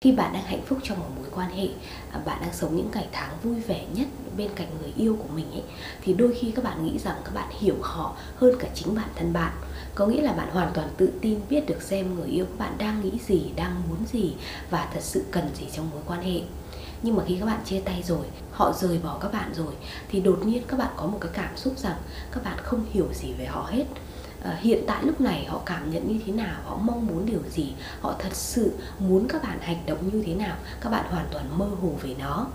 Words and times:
khi 0.00 0.12
bạn 0.12 0.32
đang 0.32 0.44
hạnh 0.44 0.62
phúc 0.66 0.78
trong 0.82 0.98
một 0.98 1.06
mối 1.16 1.26
quan 1.30 1.50
hệ 1.50 1.68
à, 2.12 2.20
bạn 2.24 2.38
đang 2.40 2.52
sống 2.52 2.76
những 2.76 2.90
ngày 2.94 3.08
tháng 3.12 3.30
vui 3.42 3.54
vẻ 3.60 3.84
nhất 3.94 4.06
bên 4.36 4.50
cạnh 4.54 4.68
người 4.80 4.92
yêu 4.96 5.16
của 5.22 5.34
mình 5.34 5.50
ấy, 5.50 5.62
thì 6.02 6.14
đôi 6.14 6.34
khi 6.40 6.50
các 6.50 6.64
bạn 6.64 6.86
nghĩ 6.86 6.98
rằng 6.98 7.16
các 7.24 7.34
bạn 7.34 7.48
hiểu 7.60 7.76
họ 7.82 8.16
hơn 8.36 8.54
cả 8.58 8.68
chính 8.74 8.94
bản 8.94 9.08
thân 9.16 9.32
bạn. 9.32 9.52
Có 9.94 10.06
nghĩa 10.06 10.22
là 10.22 10.32
bạn 10.32 10.50
hoàn 10.50 10.72
toàn 10.74 10.88
tự 10.96 11.12
tin 11.20 11.40
biết 11.50 11.66
được 11.66 11.82
xem 11.82 12.14
người 12.14 12.28
yêu 12.28 12.44
của 12.44 12.58
bạn 12.58 12.78
đang 12.78 13.00
nghĩ 13.00 13.12
gì, 13.26 13.50
đang 13.56 13.82
muốn 13.88 13.98
gì 14.12 14.34
và 14.70 14.88
thật 14.94 15.02
sự 15.02 15.24
cần 15.30 15.50
gì 15.54 15.66
trong 15.72 15.90
mối 15.90 16.00
quan 16.06 16.22
hệ. 16.22 16.40
Nhưng 17.02 17.16
mà 17.16 17.22
khi 17.26 17.36
các 17.40 17.46
bạn 17.46 17.60
chia 17.64 17.80
tay 17.80 18.02
rồi, 18.06 18.26
họ 18.52 18.72
rời 18.72 18.98
bỏ 18.98 19.18
các 19.20 19.32
bạn 19.32 19.54
rồi, 19.54 19.74
thì 20.08 20.20
đột 20.20 20.38
nhiên 20.46 20.62
các 20.68 20.78
bạn 20.78 20.90
có 20.96 21.06
một 21.06 21.18
cái 21.20 21.30
cảm 21.34 21.56
xúc 21.56 21.78
rằng 21.78 21.96
các 22.32 22.44
bạn 22.44 22.58
không 22.62 22.84
hiểu 22.92 23.08
gì 23.14 23.32
về 23.38 23.46
họ 23.46 23.68
hết. 23.70 23.84
Ờ, 24.42 24.54
hiện 24.60 24.84
tại 24.86 25.04
lúc 25.04 25.20
này 25.20 25.44
họ 25.44 25.60
cảm 25.66 25.90
nhận 25.90 26.08
như 26.08 26.20
thế 26.26 26.32
nào? 26.32 26.60
Họ 26.64 26.76
mong 26.76 27.06
muốn 27.06 27.26
điều 27.26 27.40
gì? 27.50 27.72
Họ 28.00 28.14
thật 28.18 28.34
sự 28.34 28.72
muốn 28.98 29.28
các 29.28 29.42
bạn 29.42 29.58
hành 29.60 29.86
động 29.86 30.10
như 30.12 30.22
thế 30.26 30.34
nào? 30.34 30.56
Các 30.80 30.90
bạn 30.90 31.04
hoàn 31.10 31.26
toàn 31.30 31.58
mơ 31.58 31.66
hồ 31.82 31.90
về 32.02 32.14
nó. 32.18 32.46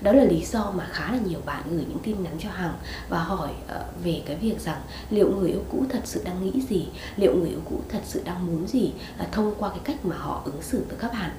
Đó 0.00 0.12
là 0.12 0.24
lý 0.24 0.44
do 0.44 0.70
mà 0.70 0.86
khá 0.90 1.12
là 1.12 1.18
nhiều 1.26 1.40
bạn 1.46 1.62
gửi 1.70 1.84
những 1.88 1.98
tin 2.02 2.22
nhắn 2.22 2.36
cho 2.38 2.48
hằng 2.50 2.74
và 3.08 3.18
hỏi 3.18 3.50
uh, 3.50 4.04
về 4.04 4.22
cái 4.26 4.36
việc 4.36 4.60
rằng 4.60 4.80
liệu 5.10 5.30
người 5.36 5.50
yêu 5.50 5.62
cũ 5.70 5.84
thật 5.88 6.00
sự 6.04 6.22
đang 6.24 6.44
nghĩ 6.44 6.60
gì? 6.68 6.88
Liệu 7.16 7.34
người 7.36 7.48
yêu 7.48 7.60
cũ 7.64 7.80
thật 7.88 8.00
sự 8.04 8.22
đang 8.24 8.46
muốn 8.46 8.66
gì? 8.66 8.92
Uh, 9.22 9.32
thông 9.32 9.54
qua 9.58 9.68
cái 9.68 9.80
cách 9.84 10.04
mà 10.04 10.16
họ 10.16 10.42
ứng 10.44 10.62
xử 10.62 10.84
với 10.88 10.98
các 10.98 11.12
bạn 11.12 11.30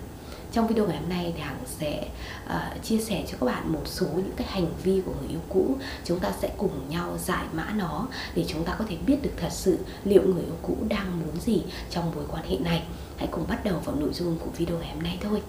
trong 0.52 0.68
video 0.68 0.88
ngày 0.88 0.98
hôm 0.98 1.10
nay 1.10 1.34
thì 1.36 1.42
hằng 1.42 1.60
sẽ 1.66 2.08
uh, 2.46 2.84
chia 2.84 2.98
sẻ 2.98 3.24
cho 3.32 3.38
các 3.40 3.46
bạn 3.46 3.74
một 3.74 3.82
số 3.86 4.06
những 4.06 4.36
cái 4.36 4.48
hành 4.48 4.68
vi 4.84 5.02
của 5.06 5.14
người 5.20 5.30
yêu 5.30 5.40
cũ. 5.50 5.76
Chúng 6.06 6.20
ta 6.20 6.32
sẽ 6.42 6.50
cùng 6.58 6.90
nhau 6.90 7.18
giải 7.18 7.46
mã 7.54 7.74
nó 7.76 8.08
để 8.36 8.46
chúng 8.48 8.64
ta 8.64 8.76
có 8.80 8.86
thể 8.90 8.98
biết 9.08 9.18
được 9.22 9.34
thật 9.38 9.52
sự 9.52 9.78
liệu 10.04 10.22
người 10.24 10.44
yêu 10.44 10.58
cũ 10.62 10.78
đang 10.90 11.20
muốn 11.20 11.40
gì 11.42 11.64
trong 11.90 12.12
mối 12.16 12.24
quan 12.32 12.44
hệ 12.50 12.58
này. 12.58 12.84
Hãy 13.18 13.28
cùng 13.32 13.46
bắt 13.48 13.66
đầu 13.66 13.80
vào 13.86 13.96
nội 13.96 14.14
dung 14.14 14.38
của 14.40 14.50
video 14.58 14.80
ngày 14.80 14.90
hôm 14.94 15.04
nay 15.04 15.18
thôi. 15.22 15.42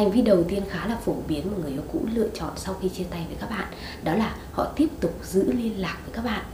Hành 0.00 0.10
vi 0.10 0.22
đầu 0.22 0.44
tiên 0.48 0.62
khá 0.70 0.86
là 0.86 0.96
phổ 0.96 1.14
biến 1.28 1.52
mà 1.52 1.58
người 1.62 1.70
yêu 1.70 1.82
cũ 1.92 2.00
lựa 2.14 2.28
chọn 2.34 2.50
sau 2.56 2.74
khi 2.80 2.88
chia 2.88 3.04
tay 3.10 3.24
với 3.28 3.36
các 3.40 3.50
bạn 3.50 3.68
đó 4.04 4.14
là 4.14 4.36
họ 4.52 4.72
tiếp 4.76 4.88
tục 5.00 5.14
giữ 5.24 5.52
liên 5.52 5.80
lạc 5.80 5.98
với 6.04 6.14
các 6.14 6.24
bạn. 6.24 6.44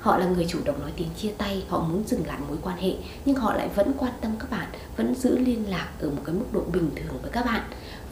Họ 0.00 0.18
là 0.18 0.26
người 0.26 0.46
chủ 0.48 0.58
động 0.64 0.80
nói 0.80 0.90
tiếng 0.96 1.08
chia 1.16 1.32
tay 1.38 1.64
họ 1.68 1.80
muốn 1.80 2.02
dừng 2.06 2.26
lại 2.26 2.38
mối 2.48 2.56
quan 2.62 2.78
hệ 2.78 2.94
nhưng 3.24 3.36
họ 3.36 3.54
lại 3.54 3.68
vẫn 3.74 3.92
quan 3.98 4.12
tâm 4.20 4.32
các 4.38 4.50
bạn 4.50 4.66
vẫn 4.96 5.14
giữ 5.14 5.38
liên 5.38 5.70
lạc 5.70 5.88
ở 6.00 6.10
một 6.10 6.22
cái 6.24 6.34
mức 6.34 6.44
độ 6.52 6.60
bình 6.72 6.90
thường 6.96 7.18
với 7.22 7.30
các 7.30 7.46
bạn. 7.46 7.62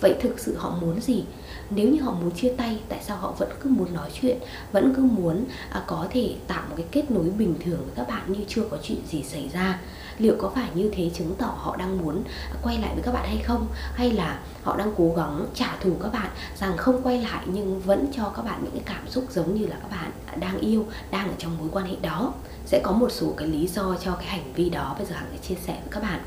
Vậy 0.01 0.15
thực 0.21 0.39
sự 0.39 0.57
họ 0.57 0.77
muốn 0.81 1.01
gì? 1.01 1.25
Nếu 1.71 1.89
như 1.89 2.03
họ 2.03 2.13
muốn 2.13 2.31
chia 2.31 2.55
tay 2.57 2.81
tại 2.89 2.99
sao 3.03 3.17
họ 3.17 3.35
vẫn 3.39 3.49
cứ 3.61 3.71
muốn 3.71 3.95
nói 3.95 4.11
chuyện 4.21 4.39
vẫn 4.73 4.95
cứ 4.97 5.03
muốn 5.03 5.45
à, 5.71 5.83
có 5.87 6.07
thể 6.11 6.35
tạo 6.47 6.63
một 6.69 6.75
cái 6.77 6.87
kết 6.93 7.11
nối 7.11 7.25
bình 7.25 7.55
thường 7.65 7.81
với 7.85 7.95
các 7.97 8.09
bạn 8.09 8.33
như 8.33 8.45
chưa 8.49 8.65
có 8.71 8.77
chuyện 8.83 8.99
gì 9.11 9.23
xảy 9.23 9.51
ra? 9.53 9.81
Liệu 10.21 10.35
có 10.39 10.51
phải 10.55 10.69
như 10.75 10.91
thế 10.93 11.11
chứng 11.15 11.35
tỏ 11.39 11.55
họ 11.57 11.77
đang 11.77 11.99
muốn 12.03 12.23
quay 12.63 12.79
lại 12.79 12.91
với 12.95 13.03
các 13.03 13.13
bạn 13.13 13.29
hay 13.29 13.39
không? 13.39 13.67
Hay 13.95 14.11
là 14.11 14.41
họ 14.63 14.77
đang 14.77 14.93
cố 14.97 15.13
gắng 15.17 15.47
trả 15.55 15.77
thù 15.81 15.97
các 16.03 16.13
bạn 16.13 16.31
rằng 16.59 16.77
không 16.77 17.03
quay 17.03 17.23
lại 17.23 17.45
nhưng 17.47 17.81
vẫn 17.81 18.07
cho 18.17 18.33
các 18.37 18.45
bạn 18.45 18.61
những 18.63 18.73
cái 18.73 18.83
cảm 18.87 19.09
xúc 19.09 19.25
giống 19.31 19.55
như 19.55 19.67
là 19.67 19.77
các 19.83 19.91
bạn 19.91 20.11
đang 20.41 20.59
yêu 20.59 20.87
đang 21.11 21.29
ở 21.29 21.35
trong 21.39 21.59
mối 21.59 21.69
quan 21.73 21.87
hệ 21.87 21.97
đó? 22.03 22.35
Sẽ 22.67 22.81
có 22.85 22.93
một 22.93 23.13
số 23.13 23.35
cái 23.37 23.49
lý 23.49 23.67
do 23.67 23.97
cho 24.05 24.13
cái 24.13 24.27
hành 24.27 24.53
vi 24.55 24.71
đó 24.71 24.95
bây 24.99 25.07
giờ 25.07 25.15
hằng 25.15 25.29
sẽ 25.33 25.39
chia 25.49 25.55
sẻ 25.55 25.73
với 25.73 25.91
các 25.91 26.03
bạn. 26.03 26.21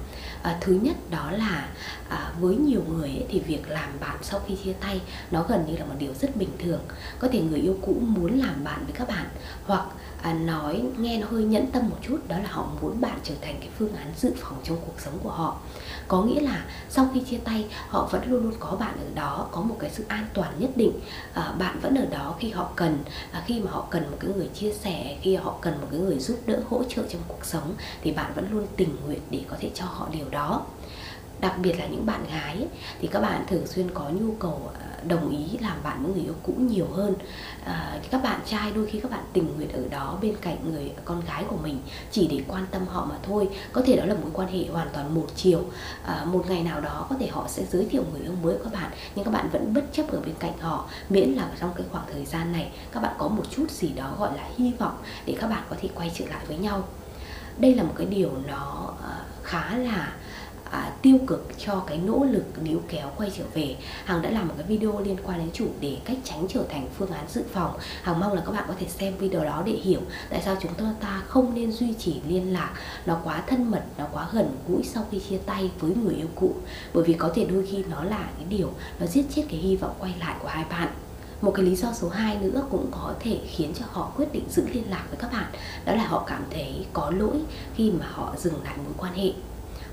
À, 0.44 0.58
thứ 0.62 0.74
nhất 0.82 0.96
đó 1.10 1.32
là 1.32 1.68
à, 2.10 2.32
với 2.40 2.56
nhiều 2.56 2.82
người 2.90 3.10
ấy, 3.10 3.26
thì 3.30 3.40
việc 3.40 3.70
làm 3.70 3.90
bạn 4.00 4.18
sau 4.22 4.40
khi 4.48 4.56
chia 4.64 4.74
tay 4.74 5.02
nó 5.32 5.46
gần 5.50 5.66
như 5.68 5.78
là 5.78 5.86
một 5.86 5.96
điều 6.00 6.14
rất 6.14 6.36
bình 6.36 6.50
thường. 6.60 6.82
Có 7.20 7.28
thể 7.32 7.42
người 7.42 7.60
yêu 7.60 7.78
cũ 7.82 7.96
muốn 8.02 8.40
làm 8.40 8.64
bạn 8.64 8.84
với 8.86 8.94
các 8.94 9.08
bạn 9.08 9.26
hoặc 9.66 9.86
à, 10.24 10.34
nói 10.34 10.84
nghe 10.98 11.18
nó 11.18 11.28
hơi 11.32 11.44
nhẫn 11.44 11.68
tâm 11.72 11.90
một 11.90 11.98
chút 12.02 12.18
đó 12.28 12.38
là 12.38 12.50
họ 12.50 12.68
muốn 12.82 13.02
bạn 13.02 13.20
trở 13.24 13.34
thành 13.42 13.56
cái 13.60 13.70
phương 13.78 13.96
án 13.96 14.14
dự 14.18 14.34
phòng 14.38 14.58
trong 14.64 14.78
cuộc 14.86 15.02
sống 15.02 15.20
của 15.24 15.30
họ. 15.30 15.58
Có 16.08 16.24
nghĩa 16.24 16.42
là 16.42 16.66
sau 16.90 17.10
khi 17.14 17.22
chia 17.22 17.38
tay 17.38 17.66
họ 17.88 18.10
vẫn 18.12 18.32
luôn 18.32 18.44
luôn 18.44 18.54
có 18.60 18.72
bạn 18.80 18.94
ở 18.98 19.16
đó 19.16 19.48
có 19.52 19.62
một 19.62 19.76
cái 19.80 19.90
sự 19.94 20.06
an 20.08 20.26
toàn 20.34 20.54
nhất 20.60 20.70
định. 20.76 21.00
À, 21.34 21.54
bạn 21.60 21.80
vẫn 21.82 21.96
ở 21.96 22.06
đó 22.06 22.36
khi 22.40 22.52
họ 22.52 22.70
cần 22.76 23.04
à, 23.32 23.44
khi 23.46 23.60
mà 23.60 23.72
họ 23.72 23.88
cần 23.90 24.12
một 24.12 24.18
cái 24.20 24.32
người 24.36 24.48
chia 24.48 24.74
sẻ 24.74 25.18
khi 25.22 25.36
họ 25.36 25.56
cần 25.62 25.82
một 25.82 25.88
cái 25.92 26.00
người 26.00 26.20
giúp 26.20 26.40
đỡ 26.46 26.60
hỗ 26.70 26.84
trợ 26.84 27.04
trong 27.10 27.22
cuộc 27.28 27.46
sống 27.46 27.74
thì 28.02 28.12
bạn 28.12 28.32
vẫn 28.36 28.48
luôn 28.52 28.68
tình 28.76 28.96
nguyện 29.06 29.22
để 29.30 29.42
có 29.50 29.56
thể 29.60 29.72
cho 29.74 29.86
họ 29.86 30.08
điều 30.12 30.30
đó 30.30 30.66
đặc 31.44 31.60
biệt 31.62 31.80
là 31.80 31.88
những 31.88 32.06
bạn 32.06 32.26
gái 32.32 32.56
ấy, 32.56 32.68
thì 33.02 33.08
các 33.08 33.20
bạn 33.20 33.44
thường 33.48 33.68
xuyên 33.68 33.92
có 33.94 34.10
nhu 34.10 34.32
cầu 34.40 34.72
ờ, 34.74 34.86
đồng 35.08 35.30
ý 35.30 35.58
làm 35.62 35.78
bạn 35.84 36.04
với 36.04 36.14
người 36.14 36.24
yêu 36.24 36.34
cũ 36.44 36.54
nhiều 36.58 36.88
hơn. 36.94 37.16
À, 37.66 38.00
các 38.12 38.24
bạn 38.24 38.40
trai 38.46 38.72
đôi 38.72 38.86
khi 38.86 39.00
các 39.00 39.12
bạn 39.12 39.24
tình 39.34 39.56
nguyện 39.56 39.72
ở 39.72 39.82
đó 39.90 40.18
bên 40.22 40.36
cạnh 40.42 40.58
người 40.72 40.92
con 41.06 41.22
gái 41.28 41.44
của 41.48 41.58
mình 41.64 41.82
chỉ 42.12 42.28
để 42.28 42.42
quan 42.48 42.66
tâm 42.72 42.88
họ 42.88 43.06
mà 43.06 43.16
thôi. 43.24 43.50
Có 43.74 43.82
thể 43.86 43.96
đó 43.96 44.06
là 44.06 44.14
mối 44.14 44.32
quan 44.34 44.48
hệ 44.48 44.66
hoàn 44.72 44.88
toàn 44.94 45.16
một 45.16 45.28
chiều. 45.36 45.66
À, 46.06 46.26
một 46.26 46.46
ngày 46.50 46.64
nào 46.64 46.82
đó 46.82 47.08
có 47.10 47.16
thể 47.20 47.28
họ 47.28 47.46
sẽ 47.48 47.64
giới 47.72 47.86
thiệu 47.86 48.04
người 48.12 48.22
yêu 48.22 48.34
mới 48.44 48.58
của 48.58 48.64
các 48.64 48.74
bạn 48.74 48.92
nhưng 49.16 49.26
các 49.26 49.32
bạn 49.32 49.50
vẫn 49.52 49.74
bất 49.74 49.84
chấp 49.94 50.12
ở 50.12 50.20
bên 50.20 50.36
cạnh 50.40 50.58
họ. 50.60 50.90
Miễn 51.10 51.30
là 51.30 51.50
trong 51.60 51.72
cái 51.76 51.86
khoảng 51.92 52.06
thời 52.14 52.26
gian 52.26 52.52
này 52.52 52.72
các 52.92 53.00
bạn 53.04 53.14
có 53.18 53.28
một 53.28 53.44
chút 53.50 53.72
gì 53.72 53.90
đó 53.96 54.16
gọi 54.20 54.38
là 54.38 54.44
hy 54.58 54.72
vọng 54.80 54.98
để 55.26 55.38
các 55.40 55.48
bạn 55.48 55.64
có 55.70 55.76
thể 55.82 55.90
quay 55.96 56.12
trở 56.16 56.26
lại 56.26 56.46
với 56.48 56.58
nhau. 56.58 56.84
Đây 57.58 57.76
là 57.76 57.84
một 57.84 57.94
cái 57.98 58.08
điều 58.08 58.32
nó 58.48 58.94
khá 59.44 59.78
là 59.78 60.14
à, 60.74 60.92
tiêu 61.02 61.18
cực 61.28 61.48
cho 61.58 61.84
cái 61.88 61.98
nỗ 61.98 62.26
lực 62.32 62.64
níu 62.64 62.82
kéo 62.88 63.12
quay 63.18 63.32
trở 63.38 63.44
về. 63.54 63.76
Hằng 64.06 64.22
đã 64.22 64.30
làm 64.30 64.48
một 64.48 64.54
cái 64.58 64.68
video 64.68 65.00
liên 65.00 65.18
quan 65.24 65.40
đến 65.40 65.50
chủ 65.54 65.68
đề 65.80 65.98
cách 66.06 66.18
tránh 66.24 66.46
trở 66.50 66.64
thành 66.70 66.88
phương 66.98 67.12
án 67.12 67.26
dự 67.30 67.44
phòng. 67.54 67.78
Hằng 68.02 68.20
mong 68.20 68.34
là 68.34 68.42
các 68.46 68.52
bạn 68.52 68.64
có 68.68 68.74
thể 68.80 68.88
xem 68.88 69.18
video 69.18 69.44
đó 69.44 69.64
để 69.66 69.72
hiểu 69.72 70.02
tại 70.30 70.42
sao 70.46 70.58
chúng 70.62 70.74
ta 70.74 70.86
ta 71.00 71.22
không 71.28 71.56
nên 71.56 71.72
duy 71.72 71.94
trì 71.94 72.22
liên 72.28 72.54
lạc. 72.54 72.74
Nó 73.06 73.20
quá 73.24 73.44
thân 73.48 73.72
mật 73.72 73.84
nó 73.98 74.06
quá 74.12 74.28
gần 74.34 74.56
gũi 74.68 74.84
sau 74.84 75.06
khi 75.12 75.20
chia 75.30 75.38
tay 75.38 75.72
với 75.80 75.92
người 75.96 76.16
yêu 76.16 76.28
cũ. 76.36 76.56
Bởi 76.94 77.04
vì 77.04 77.14
có 77.14 77.32
thể 77.36 77.46
đôi 77.46 77.66
khi 77.72 77.84
nó 77.90 78.04
là 78.04 78.30
cái 78.38 78.46
điều 78.50 78.72
nó 79.00 79.06
giết 79.06 79.26
chết 79.36 79.44
cái 79.50 79.60
hy 79.60 79.76
vọng 79.76 79.96
quay 80.00 80.14
lại 80.20 80.36
của 80.42 80.48
hai 80.48 80.66
bạn. 80.70 80.88
Một 81.42 81.52
cái 81.56 81.66
lý 81.66 81.76
do 81.76 81.94
số 81.94 82.10
2 82.10 82.38
nữa 82.38 82.64
cũng 82.70 82.88
có 82.92 83.14
thể 83.20 83.40
khiến 83.48 83.74
cho 83.80 83.86
họ 83.92 84.12
quyết 84.16 84.34
định 84.34 84.46
giữ 84.50 84.64
liên 84.74 84.90
lạc 84.90 85.04
với 85.10 85.18
các 85.20 85.32
bạn. 85.32 85.52
Đó 85.86 85.94
là 85.96 86.08
họ 86.08 86.24
cảm 86.28 86.44
thấy 86.52 86.86
có 86.94 87.12
lỗi 87.18 87.42
khi 87.76 87.92
mà 87.92 88.06
họ 88.12 88.34
dừng 88.38 88.64
lại 88.64 88.78
mối 88.78 88.94
quan 88.98 89.14
hệ 89.14 89.32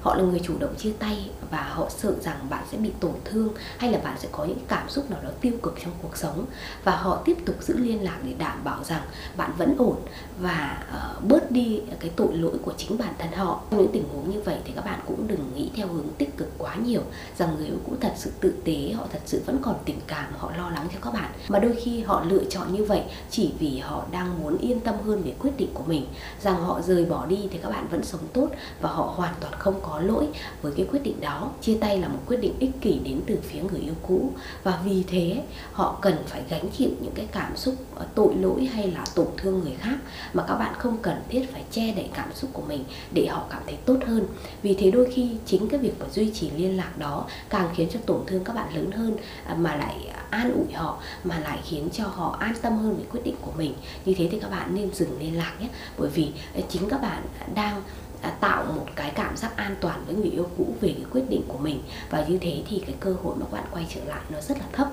họ 0.00 0.14
là 0.14 0.22
người 0.22 0.40
chủ 0.44 0.58
động 0.58 0.74
chia 0.78 0.92
tay 0.98 1.30
và 1.50 1.62
họ 1.62 1.88
sợ 1.88 2.12
rằng 2.20 2.36
bạn 2.50 2.64
sẽ 2.70 2.78
bị 2.78 2.90
tổn 3.00 3.14
thương 3.24 3.48
hay 3.78 3.92
là 3.92 3.98
bạn 3.98 4.16
sẽ 4.18 4.28
có 4.32 4.44
những 4.44 4.58
cảm 4.68 4.88
xúc 4.88 5.10
nào 5.10 5.20
đó 5.22 5.30
tiêu 5.40 5.52
cực 5.62 5.74
trong 5.82 5.92
cuộc 6.02 6.16
sống. 6.16 6.44
Và 6.84 6.96
họ 6.96 7.22
tiếp 7.24 7.36
tục 7.46 7.56
giữ 7.60 7.78
liên 7.78 8.04
lạc 8.04 8.18
để 8.24 8.32
đảm 8.38 8.64
bảo 8.64 8.84
rằng 8.84 9.02
bạn 9.36 9.50
vẫn 9.58 9.74
ổn 9.78 9.96
và 10.40 10.84
uh, 11.16 11.24
bớt 11.24 11.50
đi 11.50 11.80
cái 12.00 12.10
tội 12.16 12.34
lỗi 12.34 12.56
của 12.64 12.72
chính 12.76 12.98
bản 12.98 13.14
thân 13.18 13.32
họ. 13.32 13.60
Trong 13.70 13.80
những 13.80 13.92
tình 13.92 14.04
huống 14.12 14.30
như 14.30 14.40
vậy 14.40 14.58
thì 14.64 14.72
các 14.76 14.84
bạn 14.84 15.00
cũng 15.06 15.28
đừng 15.28 15.52
nghĩ 15.54 15.70
theo 15.76 15.86
hướng 15.86 16.08
tích 16.18 16.36
cực 16.36 16.48
quá 16.58 16.74
nhiều 16.74 17.00
rằng 17.38 17.56
người 17.56 17.66
yêu 17.66 17.76
cũ 17.86 17.92
thật 18.00 18.12
sự 18.16 18.30
tự 18.40 18.54
tế 18.64 18.92
họ 18.92 19.06
thật 19.12 19.20
sự 19.26 19.42
vẫn 19.46 19.58
còn 19.62 19.74
tình 19.84 20.00
cảm 20.06 20.32
họ 20.38 20.52
lo 20.56 20.70
lắng 20.70 20.88
cho 20.92 20.98
các 21.02 21.14
bạn. 21.14 21.30
Mà 21.48 21.58
đôi 21.58 21.76
khi 21.82 22.02
họ 22.02 22.24
lựa 22.24 22.44
chọn 22.44 22.72
như 22.72 22.84
vậy 22.84 23.02
chỉ 23.30 23.52
vì 23.58 23.78
họ 23.78 24.04
đang 24.12 24.42
muốn 24.42 24.58
yên 24.58 24.80
tâm 24.80 24.94
hơn 25.04 25.22
về 25.22 25.34
quyết 25.38 25.56
định 25.56 25.70
của 25.74 25.84
mình. 25.86 26.06
Rằng 26.42 26.64
họ 26.64 26.80
rời 26.82 27.04
bỏ 27.04 27.26
đi 27.26 27.48
thì 27.50 27.58
các 27.58 27.70
bạn 27.70 27.88
vẫn 27.90 28.04
sống 28.04 28.20
tốt 28.32 28.48
và 28.80 28.90
họ 28.90 29.14
hoàn 29.16 29.34
toàn 29.40 29.54
không 29.58 29.80
có 29.82 29.89
có 29.90 30.00
lỗi 30.00 30.28
với 30.62 30.72
cái 30.76 30.86
quyết 30.90 31.02
định 31.02 31.20
đó, 31.20 31.50
chia 31.60 31.78
tay 31.80 31.98
là 31.98 32.08
một 32.08 32.18
quyết 32.26 32.36
định 32.40 32.54
ích 32.58 32.70
kỷ 32.80 32.98
đến 32.98 33.20
từ 33.26 33.38
phía 33.42 33.60
người 33.62 33.80
yêu 33.80 33.94
cũ. 34.02 34.32
Và 34.62 34.80
vì 34.84 35.04
thế, 35.06 35.42
họ 35.72 35.98
cần 36.02 36.14
phải 36.26 36.42
gánh 36.48 36.68
chịu 36.78 36.90
những 37.00 37.12
cái 37.14 37.26
cảm 37.32 37.56
xúc 37.56 37.74
ờ, 37.94 38.06
tội 38.14 38.34
lỗi 38.34 38.64
hay 38.64 38.90
là 38.90 39.04
tổn 39.14 39.26
thương 39.36 39.60
người 39.60 39.74
khác 39.78 39.96
mà 40.32 40.44
các 40.48 40.54
bạn 40.54 40.74
không 40.78 40.98
cần 41.02 41.22
thiết 41.28 41.52
phải 41.52 41.64
che 41.70 41.92
đậy 41.94 42.08
cảm 42.14 42.32
xúc 42.34 42.50
của 42.52 42.62
mình 42.68 42.84
để 43.12 43.26
họ 43.26 43.44
cảm 43.50 43.62
thấy 43.66 43.76
tốt 43.84 43.96
hơn. 44.06 44.26
Vì 44.62 44.74
thế 44.74 44.90
đôi 44.90 45.08
khi 45.14 45.30
chính 45.46 45.68
cái 45.68 45.80
việc 45.80 45.92
mà 46.00 46.06
duy 46.12 46.30
trì 46.34 46.50
liên 46.50 46.76
lạc 46.76 46.98
đó 46.98 47.26
càng 47.48 47.68
khiến 47.74 47.88
cho 47.92 48.00
tổn 48.06 48.20
thương 48.26 48.44
các 48.44 48.56
bạn 48.56 48.74
lớn 48.74 48.90
hơn 48.90 49.16
à, 49.46 49.54
mà 49.54 49.76
lại 49.76 49.96
an 50.30 50.52
ủi 50.52 50.72
họ, 50.72 50.98
mà 51.24 51.38
lại 51.40 51.58
khiến 51.64 51.88
cho 51.92 52.04
họ 52.06 52.36
an 52.40 52.54
tâm 52.62 52.78
hơn 52.78 52.96
về 52.96 53.04
quyết 53.12 53.20
định 53.24 53.36
của 53.40 53.52
mình. 53.58 53.74
Như 54.04 54.14
thế 54.14 54.28
thì 54.30 54.40
các 54.40 54.50
bạn 54.50 54.74
nên 54.74 54.94
dừng 54.94 55.20
liên 55.20 55.38
lạc 55.38 55.52
nhé. 55.60 55.68
Bởi 55.98 56.10
vì 56.10 56.28
ờ, 56.54 56.60
chính 56.68 56.88
các 56.88 57.02
bạn 57.02 57.22
đang 57.54 57.82
À, 58.22 58.30
tạo 58.30 58.64
một 58.64 58.86
cái 58.96 59.12
cảm 59.14 59.36
giác 59.36 59.56
an 59.56 59.76
toàn 59.80 60.04
với 60.06 60.14
người 60.14 60.30
yêu 60.30 60.48
cũ 60.58 60.74
về 60.80 60.92
cái 60.92 61.04
quyết 61.10 61.30
định 61.30 61.42
của 61.48 61.58
mình. 61.58 61.82
Và 62.10 62.24
như 62.28 62.38
thế 62.38 62.62
thì 62.68 62.82
cái 62.86 62.94
cơ 63.00 63.14
hội 63.22 63.36
mà 63.40 63.46
bạn 63.52 63.64
quay 63.70 63.86
trở 63.94 64.04
lại 64.04 64.20
nó 64.30 64.40
rất 64.40 64.58
là 64.58 64.64
thấp. 64.72 64.88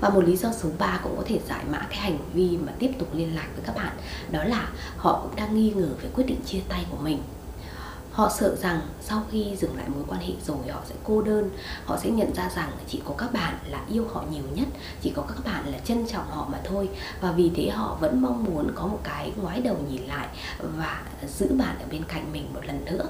Và 0.00 0.08
một 0.08 0.24
lý 0.24 0.36
do 0.36 0.52
số 0.52 0.68
3 0.78 1.00
cũng 1.02 1.16
có 1.16 1.22
thể 1.26 1.38
giải 1.48 1.64
mã 1.70 1.86
cái 1.90 1.98
hành 1.98 2.18
vi 2.32 2.58
mà 2.66 2.72
tiếp 2.78 2.90
tục 2.98 3.08
liên 3.14 3.34
lạc 3.34 3.46
với 3.56 3.64
các 3.66 3.76
bạn 3.76 3.96
đó 4.30 4.44
là 4.44 4.68
họ 4.96 5.20
cũng 5.22 5.36
đang 5.36 5.54
nghi 5.54 5.72
ngờ 5.76 5.88
về 6.02 6.08
quyết 6.14 6.24
định 6.26 6.40
chia 6.46 6.60
tay 6.68 6.86
của 6.90 6.96
mình 6.96 7.18
họ 8.14 8.30
sợ 8.38 8.56
rằng 8.56 8.80
sau 9.00 9.22
khi 9.30 9.56
dừng 9.56 9.76
lại 9.76 9.88
mối 9.88 10.04
quan 10.08 10.20
hệ 10.20 10.32
rồi 10.46 10.56
họ 10.70 10.80
sẽ 10.88 10.94
cô 11.04 11.22
đơn. 11.22 11.50
Họ 11.84 11.98
sẽ 12.02 12.10
nhận 12.10 12.34
ra 12.34 12.50
rằng 12.56 12.70
chỉ 12.88 13.02
có 13.04 13.14
các 13.18 13.32
bạn 13.32 13.54
là 13.66 13.80
yêu 13.88 14.06
họ 14.12 14.24
nhiều 14.30 14.42
nhất, 14.54 14.68
chỉ 15.02 15.12
có 15.16 15.22
các 15.22 15.44
bạn 15.44 15.72
là 15.72 15.78
trân 15.78 16.06
trọng 16.06 16.30
họ 16.30 16.48
mà 16.52 16.58
thôi. 16.64 16.88
Và 17.20 17.32
vì 17.32 17.50
thế 17.54 17.70
họ 17.70 17.96
vẫn 18.00 18.22
mong 18.22 18.44
muốn 18.44 18.70
có 18.74 18.86
một 18.86 18.98
cái 19.02 19.32
ngoái 19.36 19.60
đầu 19.60 19.76
nhìn 19.90 20.02
lại 20.02 20.28
và 20.76 21.02
giữ 21.26 21.46
bạn 21.58 21.76
ở 21.78 21.86
bên 21.90 22.04
cạnh 22.08 22.32
mình 22.32 22.54
một 22.54 22.60
lần 22.66 22.84
nữa. 22.84 23.04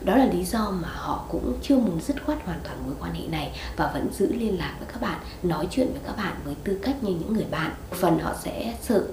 Đó 0.00 0.16
là 0.16 0.24
lý 0.24 0.44
do 0.44 0.70
mà 0.70 0.88
họ 0.88 1.24
cũng 1.28 1.54
chưa 1.62 1.76
muốn 1.76 2.00
dứt 2.00 2.24
khoát 2.26 2.38
hoàn 2.44 2.60
toàn 2.64 2.76
mối 2.86 2.94
quan 3.00 3.14
hệ 3.14 3.26
này 3.28 3.52
và 3.76 3.90
vẫn 3.94 4.08
giữ 4.12 4.32
liên 4.32 4.58
lạc 4.58 4.74
với 4.78 4.88
các 4.92 5.02
bạn, 5.02 5.18
nói 5.42 5.68
chuyện 5.70 5.92
với 5.92 6.00
các 6.06 6.16
bạn 6.16 6.34
với 6.44 6.54
tư 6.64 6.78
cách 6.82 7.02
như 7.02 7.12
những 7.12 7.32
người 7.32 7.46
bạn. 7.50 7.72
Phần 7.90 8.18
họ 8.18 8.34
sẽ 8.42 8.74
sợ 8.82 9.06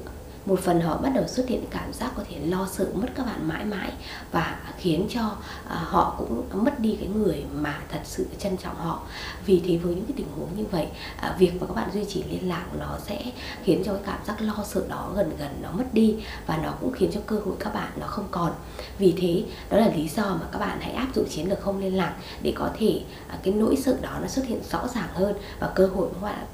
một 0.45 0.59
phần 0.59 0.81
họ 0.81 0.97
bắt 0.97 1.12
đầu 1.15 1.27
xuất 1.27 1.47
hiện 1.47 1.63
cảm 1.71 1.94
giác 1.94 2.12
có 2.18 2.24
thể 2.30 2.39
lo 2.39 2.68
sợ, 2.71 2.88
mất 2.94 3.07
các 3.15 3.25
bạn 3.25 3.47
mãi 3.47 3.65
mãi 3.65 3.92
và 4.31 4.59
khiến 4.77 5.07
cho 5.09 5.36
à, 5.68 5.75
họ 5.75 6.15
cũng 6.18 6.65
mất 6.65 6.80
đi 6.80 6.97
cái 7.00 7.07
người 7.07 7.44
mà 7.53 7.81
thật 7.92 8.00
sự 8.03 8.25
trân 8.39 8.57
trọng 8.57 8.75
họ. 8.75 9.01
Vì 9.45 9.62
thế 9.68 9.77
với 9.77 9.95
những 9.95 10.06
cái 10.06 10.13
tình 10.18 10.27
huống 10.36 10.50
như 10.57 10.63
vậy 10.71 10.88
à, 11.18 11.36
việc 11.39 11.62
mà 11.62 11.68
các 11.68 11.74
bạn 11.74 11.89
duy 11.94 12.06
trì 12.06 12.24
liên 12.24 12.50
lạc 12.50 12.65
nó 12.80 12.97
sẽ 13.07 13.24
khiến 13.63 13.83
cho 13.86 13.94
cái 13.94 14.01
cảm 14.06 14.19
giác 14.25 14.42
lo 14.42 14.63
sợ 14.65 14.83
đó 14.89 15.12
gần 15.15 15.31
gần 15.39 15.59
nó 15.62 15.71
mất 15.71 15.94
đi 15.94 16.15
và 16.45 16.57
nó 16.57 16.74
cũng 16.81 16.91
khiến 16.91 17.12
cho 17.13 17.19
cơ 17.25 17.36
hội 17.45 17.56
các 17.59 17.74
bạn 17.74 17.91
nó 18.00 18.07
không 18.07 18.27
còn. 18.31 18.51
Vì 18.98 19.13
thế, 19.18 19.44
đó 19.69 19.77
là 19.77 19.91
lý 19.95 20.07
do 20.07 20.24
mà 20.24 20.48
các 20.51 20.59
bạn 20.59 20.77
hãy 20.81 20.91
áp 20.91 21.07
dụng 21.15 21.30
chiến 21.30 21.50
lược 21.50 21.62
không 21.62 21.80
liên 21.80 21.98
lạc 21.98 22.15
để 22.41 22.53
có 22.56 22.69
thể 22.77 23.01
à, 23.27 23.38
cái 23.44 23.53
nỗi 23.53 23.75
sợ 23.75 23.98
đó 24.01 24.19
nó 24.21 24.27
xuất 24.27 24.45
hiện 24.45 24.59
rõ 24.71 24.88
ràng 24.88 25.09
hơn 25.13 25.36
và 25.59 25.71
cơ 25.75 25.88
hội 25.88 26.07
của 26.07 26.13
các 26.21 26.21
bạn 26.21 26.45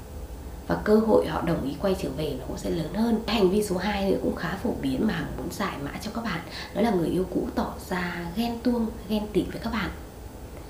và 0.66 0.78
cơ 0.84 0.96
hội 0.96 1.26
họ 1.26 1.42
đồng 1.42 1.64
ý 1.64 1.74
quay 1.82 1.96
trở 2.02 2.08
về 2.16 2.36
nó 2.38 2.44
cũng 2.48 2.58
sẽ 2.58 2.70
lớn 2.70 2.94
hơn. 2.94 3.20
Hành 3.26 3.50
vi 3.50 3.62
số 3.62 3.76
2 3.76 4.10
nữa 4.10 4.18
cũng 4.22 4.36
khá 4.36 4.56
phổ 4.62 4.70
biến 4.82 5.06
mà 5.06 5.14
hằng 5.14 5.32
muốn 5.36 5.48
giải 5.50 5.76
mã 5.84 5.90
cho 6.02 6.10
các 6.14 6.24
bạn. 6.24 6.40
Đó 6.74 6.80
là 6.80 6.90
người 6.90 7.08
yêu 7.08 7.24
cũ 7.34 7.48
tỏ 7.54 7.74
ra 7.88 8.26
ghen 8.36 8.58
tuông, 8.62 8.86
ghen 9.08 9.26
tị 9.32 9.42
với 9.42 9.60
các 9.60 9.72
bạn. 9.72 9.90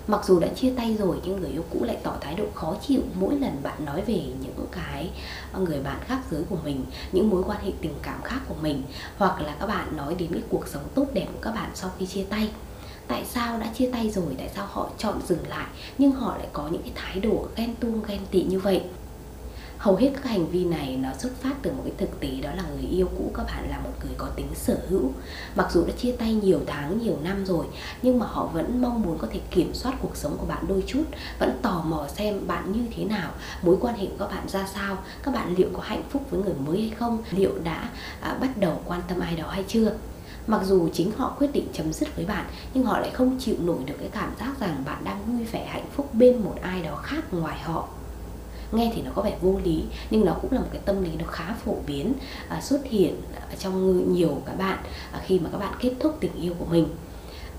Mặc 0.06 0.24
dù 0.24 0.40
đã 0.40 0.48
chia 0.48 0.72
tay 0.76 0.96
rồi, 0.96 1.16
nhưng 1.24 1.40
người 1.40 1.50
yêu 1.50 1.64
cũ 1.70 1.84
lại 1.84 1.96
tỏ 2.02 2.16
thái 2.20 2.34
độ 2.34 2.44
khó 2.54 2.76
chịu 2.86 3.00
mỗi 3.14 3.34
lần 3.34 3.56
bạn 3.62 3.84
nói 3.84 4.02
về 4.06 4.22
những 4.40 4.66
cái 4.72 5.10
người 5.58 5.80
bạn 5.80 5.96
khác 6.06 6.18
giới 6.30 6.42
của 6.48 6.56
mình, 6.64 6.84
những 7.12 7.30
mối 7.30 7.42
quan 7.46 7.64
hệ 7.64 7.72
tình 7.80 7.94
cảm 8.02 8.22
khác 8.22 8.40
của 8.48 8.54
mình, 8.62 8.82
hoặc 9.16 9.40
là 9.40 9.56
các 9.60 9.66
bạn 9.66 9.96
nói 9.96 10.14
đến 10.14 10.28
cái 10.32 10.42
cuộc 10.48 10.68
sống 10.68 10.82
tốt 10.94 11.06
đẹp 11.12 11.26
của 11.32 11.38
các 11.42 11.54
bạn 11.54 11.70
sau 11.74 11.90
khi 11.98 12.06
chia 12.06 12.24
tay. 12.24 12.50
Tại 13.06 13.24
sao 13.24 13.58
đã 13.58 13.66
chia 13.74 13.90
tay 13.90 14.10
rồi? 14.10 14.34
Tại 14.38 14.50
sao 14.54 14.66
họ 14.70 14.90
chọn 14.98 15.20
dừng 15.28 15.48
lại? 15.48 15.66
Nhưng 15.98 16.12
họ 16.12 16.36
lại 16.36 16.48
có 16.52 16.68
những 16.68 16.82
cái 16.82 16.92
thái 16.94 17.20
độ 17.20 17.48
ghen 17.56 17.74
tuông, 17.80 18.02
ghen 18.08 18.20
tị 18.30 18.42
như 18.42 18.58
vậy? 18.58 18.82
Hầu 19.82 19.96
hết 19.96 20.10
các 20.14 20.24
hành 20.24 20.46
vi 20.46 20.64
này 20.64 20.96
nó 20.96 21.08
xuất 21.18 21.32
phát 21.40 21.54
từ 21.62 21.72
một 21.72 21.82
cái 21.84 21.92
thực 21.98 22.20
tế 22.20 22.28
đó 22.42 22.50
là 22.56 22.62
người 22.62 22.90
yêu 22.90 23.08
cũ 23.18 23.30
các 23.34 23.46
bạn 23.46 23.70
là 23.70 23.78
một 23.78 23.90
người 24.04 24.14
có 24.18 24.26
tính 24.36 24.46
sở 24.54 24.78
hữu. 24.88 25.10
Mặc 25.54 25.66
dù 25.72 25.84
đã 25.86 25.92
chia 25.98 26.12
tay 26.12 26.34
nhiều 26.34 26.60
tháng 26.66 26.98
nhiều 26.98 27.18
năm 27.22 27.46
rồi 27.46 27.66
nhưng 28.02 28.18
mà 28.18 28.26
họ 28.26 28.46
vẫn 28.46 28.82
mong 28.82 29.02
muốn 29.02 29.18
có 29.18 29.26
thể 29.32 29.40
kiểm 29.50 29.74
soát 29.74 29.94
cuộc 30.02 30.16
sống 30.16 30.36
của 30.38 30.46
bạn 30.46 30.64
đôi 30.68 30.84
chút 30.86 31.04
vẫn 31.38 31.58
tò 31.62 31.82
mò 31.86 32.06
xem 32.16 32.46
bạn 32.46 32.72
như 32.72 32.80
thế 32.96 33.04
nào 33.04 33.30
mối 33.62 33.76
quan 33.80 33.94
hệ 33.94 34.06
của 34.06 34.16
các 34.18 34.26
bạn 34.26 34.48
ra 34.48 34.68
sao 34.74 34.98
các 35.22 35.34
bạn 35.34 35.54
liệu 35.56 35.68
có 35.72 35.82
hạnh 35.82 36.02
phúc 36.10 36.22
với 36.30 36.42
người 36.42 36.54
mới 36.66 36.80
hay 36.80 36.90
không 36.90 37.22
liệu 37.30 37.58
đã 37.64 37.88
à, 38.20 38.36
bắt 38.40 38.56
đầu 38.56 38.80
quan 38.84 39.00
tâm 39.08 39.20
ai 39.20 39.36
đó 39.36 39.48
hay 39.50 39.64
chưa. 39.68 39.92
Mặc 40.46 40.60
dù 40.64 40.88
chính 40.92 41.12
họ 41.16 41.36
quyết 41.38 41.52
định 41.52 41.66
chấm 41.72 41.92
dứt 41.92 42.16
với 42.16 42.24
bạn 42.24 42.44
nhưng 42.74 42.84
họ 42.84 42.98
lại 42.98 43.10
không 43.10 43.38
chịu 43.40 43.56
nổi 43.60 43.78
được 43.86 43.94
cái 44.00 44.08
cảm 44.12 44.32
giác 44.40 44.60
rằng 44.60 44.82
bạn 44.84 45.04
đang 45.04 45.24
vui 45.26 45.44
vẻ 45.44 45.66
hạnh 45.66 45.86
phúc 45.92 46.14
bên 46.14 46.38
một 46.38 46.54
ai 46.62 46.82
đó 46.82 46.96
khác 46.96 47.34
ngoài 47.34 47.58
họ 47.58 47.88
nghe 48.72 48.92
thì 48.94 49.02
nó 49.02 49.10
có 49.14 49.22
vẻ 49.22 49.38
vô 49.40 49.60
lý 49.64 49.84
nhưng 50.10 50.24
nó 50.24 50.32
cũng 50.42 50.52
là 50.52 50.60
một 50.60 50.68
cái 50.72 50.80
tâm 50.84 51.02
lý 51.02 51.10
nó 51.18 51.24
khá 51.26 51.54
phổ 51.64 51.74
biến 51.86 52.12
à, 52.48 52.60
xuất 52.60 52.84
hiện 52.84 53.22
trong 53.58 54.12
nhiều 54.12 54.42
các 54.46 54.58
bạn 54.58 54.78
à, 55.12 55.20
khi 55.26 55.38
mà 55.38 55.48
các 55.52 55.58
bạn 55.58 55.74
kết 55.80 55.92
thúc 56.00 56.16
tình 56.20 56.34
yêu 56.40 56.54
của 56.58 56.66
mình. 56.70 56.86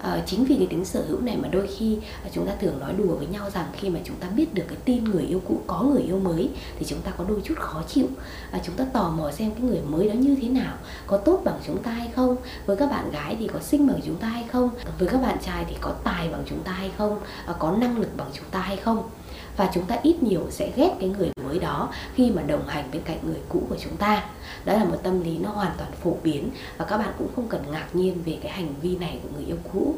À, 0.04 0.24
chính 0.25 0.45
vì 0.45 0.56
cái 0.56 0.68
tính 0.68 0.86
sở 0.86 1.04
hữu 1.07 1.21
này 1.21 1.38
mà 1.38 1.48
đôi 1.48 1.68
khi 1.77 1.98
à, 2.24 2.30
chúng 2.33 2.48
ta 2.48 2.54
thường 2.62 2.80
nói 2.80 2.94
đùa 2.98 3.15
với 3.15 3.27
nhau 3.27 3.50
rằng 3.50 3.65
khi 3.74 3.89
mà 3.89 4.00
chúng 4.04 4.15
ta 4.15 4.27
biết 4.30 4.54
được 4.54 4.63
cái 4.68 4.77
tin 4.86 5.04
người 5.04 5.24
yêu 5.24 5.42
cũ 5.48 5.62
có 5.68 5.83
người 5.83 6.01
yêu 6.01 6.19
mới 6.19 6.50
thì 6.80 6.86
chúng 6.86 7.01
ta 7.01 7.12
có 7.18 7.24
đôi 7.27 7.42
chút 7.44 7.56
khó 7.59 7.83
chịu. 7.88 8.07
À, 8.51 8.59
chúng 8.66 8.75
ta 8.75 8.86
tò 8.94 9.09
mò 9.09 9.31
xem 9.31 9.51
cái 9.51 9.62
người 9.62 9.81
mới 9.81 10.09
đó 10.09 10.13
như 10.13 10.36
thế 10.42 10.50
nào 10.50 10.77
có 11.07 11.18
tốt 11.18 11.42
bằng 11.45 11.59
chúng 11.68 11.83
ta 11.83 11.92
hay 11.92 12.09
không 12.16 12.36
với 12.66 12.77
các 12.77 12.89
bạn 12.89 13.12
gái 13.12 13.36
thì 13.39 13.48
có 13.48 13.59
xinh 13.59 13.88
bằng 13.88 14.00
chúng 14.06 14.16
ta 14.16 14.27
hay 14.27 14.44
không 14.51 14.69
với 15.00 15.07
các 15.07 15.21
bạn 15.21 15.38
trai 15.45 15.66
thì 15.69 15.75
có 15.81 15.94
tài 16.04 16.30
bằng 16.30 16.44
chúng 16.45 16.63
ta 16.63 16.71
hay 16.71 16.92
không 16.98 17.19
à, 17.45 17.54
có 17.59 17.71
năng 17.71 17.98
lực 17.98 18.18
bằng 18.18 18.30
chúng 18.33 18.45
ta 18.51 18.59
hay 18.59 18.77
không 18.77 19.09
và 19.57 19.69
chúng 19.73 19.85
ta 19.85 19.97
ít 20.03 20.23
nhiều 20.23 20.47
sẽ 20.50 20.71
ghét 20.75 20.95
cái 21.00 21.09
người 21.09 21.31
mới 21.45 21.59
đó 21.59 21.89
khi 22.15 22.31
mà 22.31 22.41
đồng 22.41 22.67
hành 22.67 22.89
bên 22.91 23.01
cạnh 23.05 23.17
người 23.23 23.41
cũ 23.50 23.61
của 23.69 23.77
chúng 23.79 23.97
ta. 23.97 24.23
Đó 24.65 24.73
là 24.73 24.83
một 24.83 24.97
tâm 25.03 25.23
lý 25.23 25.38
nó 25.38 25.50
hoàn 25.50 25.71
toàn 25.77 25.91
phổ 25.91 26.15
biến 26.23 26.50
và 26.77 26.85
các 26.85 26.97
bạn 26.97 27.13
cũng 27.17 27.27
không 27.35 27.47
cần 27.47 27.63
ngạc 27.71 27.88
nhiên 27.94 28.23
về 28.25 28.38
cái 28.41 28.51
hành 28.51 28.73
vi 28.81 28.97
này 28.97 29.19
của 29.23 29.29
người 29.35 29.45
yêu 29.45 29.57
cũ. 29.73 29.95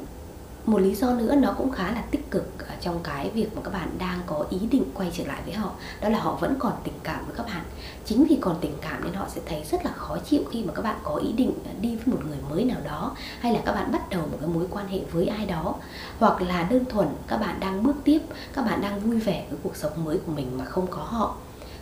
Một 0.66 0.82
lý 0.82 0.96
do 0.96 1.14
nữa 1.14 1.36
nó 1.36 1.54
cũng 1.58 1.72
khá 1.72 1.84
là 1.84 2.04
tích 2.12 2.32
cực 2.32 2.52
trong 2.82 3.00
cái 3.04 3.30
việc 3.30 3.56
mà 3.56 3.62
các 3.62 3.74
bạn 3.74 3.90
đang 4.00 4.20
có 4.26 4.46
ý 4.50 4.60
định 4.72 4.84
quay 4.94 5.12
trở 5.14 5.24
lại 5.26 5.42
với 5.46 5.54
họ, 5.54 5.72
đó 6.02 6.10
là 6.10 6.20
họ 6.20 6.38
vẫn 6.42 6.56
còn 6.60 6.74
tình 6.84 6.94
cảm 7.04 7.26
với 7.26 7.36
các 7.36 7.46
bạn. 7.46 7.64
Chính 8.06 8.26
vì 8.26 8.38
còn 8.42 8.56
tình 8.62 8.74
cảm 8.82 9.04
nên 9.04 9.14
họ 9.14 9.26
sẽ 9.30 9.42
thấy 9.46 9.64
rất 9.72 9.86
là 9.86 9.92
khó 9.92 10.18
chịu 10.18 10.42
khi 10.52 10.64
mà 10.64 10.74
các 10.74 10.82
bạn 10.82 10.96
có 11.04 11.16
ý 11.16 11.32
định 11.32 11.54
đi 11.82 11.96
với 11.96 12.16
một 12.16 12.22
người 12.28 12.38
mới 12.50 12.64
nào 12.64 12.78
đó, 12.86 13.16
hay 13.40 13.54
là 13.54 13.60
các 13.66 13.72
bạn 13.72 13.92
bắt 13.92 14.10
đầu 14.10 14.22
một 14.22 14.38
cái 14.40 14.50
mối 14.50 14.68
quan 14.72 14.88
hệ 14.88 15.00
với 15.12 15.28
ai 15.28 15.46
đó. 15.46 15.76
Hoặc 16.20 16.42
là 16.42 16.64
đơn 16.64 16.86
thuần 16.86 17.08
các 17.28 17.38
bạn 17.38 17.60
đang 17.60 17.84
bước 17.84 17.95
tiếp 18.06 18.20
các 18.54 18.66
bạn 18.66 18.82
đang 18.82 19.00
vui 19.00 19.20
vẻ 19.20 19.46
với 19.50 19.60
cuộc 19.64 19.76
sống 19.76 20.06
mới 20.06 20.18
của 20.26 20.32
mình 20.32 20.58
mà 20.58 20.66
không 20.66 20.88
có 20.88 21.04
họ. 21.04 21.36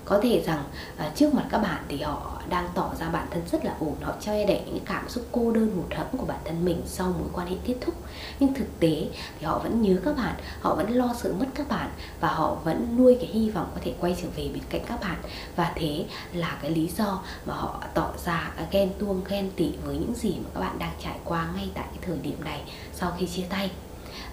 Có 0.05 0.19
thể 0.23 0.43
rằng 0.45 0.63
à, 0.97 1.11
trước 1.15 1.33
mặt 1.33 1.45
các 1.49 1.57
bạn 1.57 1.83
thì 1.87 2.01
họ 2.01 2.41
đang 2.49 2.67
tỏ 2.75 2.91
ra 2.99 3.09
bản 3.09 3.27
thân 3.31 3.43
rất 3.51 3.65
là 3.65 3.75
ổn 3.79 3.95
họ 4.01 4.13
che 4.19 4.45
đậy 4.45 4.61
những 4.65 4.85
cảm 4.85 5.09
xúc 5.09 5.25
cô 5.31 5.51
đơn 5.51 5.71
hụt 5.75 5.97
hẫng 5.97 6.17
của 6.17 6.25
bản 6.25 6.39
thân 6.45 6.65
mình 6.65 6.81
sau 6.85 7.07
mối 7.07 7.27
quan 7.33 7.47
hệ 7.47 7.55
kết 7.65 7.75
thúc. 7.81 7.95
Nhưng 8.39 8.53
thực 8.53 8.79
tế 8.79 9.07
thì 9.39 9.45
họ 9.45 9.59
vẫn 9.59 9.81
nhớ 9.81 9.97
các 10.05 10.17
bạn 10.17 10.35
họ 10.61 10.75
vẫn 10.75 10.91
lo 10.95 11.13
sợ 11.21 11.33
mất 11.39 11.45
các 11.55 11.69
bạn 11.69 11.89
và 12.19 12.27
họ 12.27 12.55
vẫn 12.63 12.95
nuôi 12.97 13.17
cái 13.21 13.29
hy 13.33 13.49
vọng 13.49 13.71
có 13.75 13.81
thể 13.83 13.93
quay 13.99 14.15
trở 14.21 14.27
về 14.35 14.49
bên 14.53 14.63
cạnh 14.69 14.81
các 14.87 15.01
bạn. 15.01 15.17
Và 15.55 15.73
thế 15.75 16.05
là 16.33 16.57
cái 16.61 16.71
lý 16.71 16.89
do 16.97 17.21
mà 17.45 17.53
họ 17.53 17.83
tỏ 17.93 18.13
ra 18.25 18.51
ghen 18.71 18.91
tuông 18.99 19.21
ghen 19.29 19.51
tị 19.55 19.71
với 19.85 19.97
những 19.97 20.13
gì 20.15 20.35
mà 20.43 20.49
các 20.53 20.59
bạn 20.59 20.79
đang 20.79 20.93
trải 21.03 21.15
qua 21.23 21.47
ngay 21.55 21.69
tại 21.73 21.85
cái 21.89 21.99
thời 22.01 22.17
điểm 22.17 22.43
này 22.43 22.61
sau 22.93 23.13
khi 23.17 23.27
chia 23.27 23.45
tay 23.49 23.71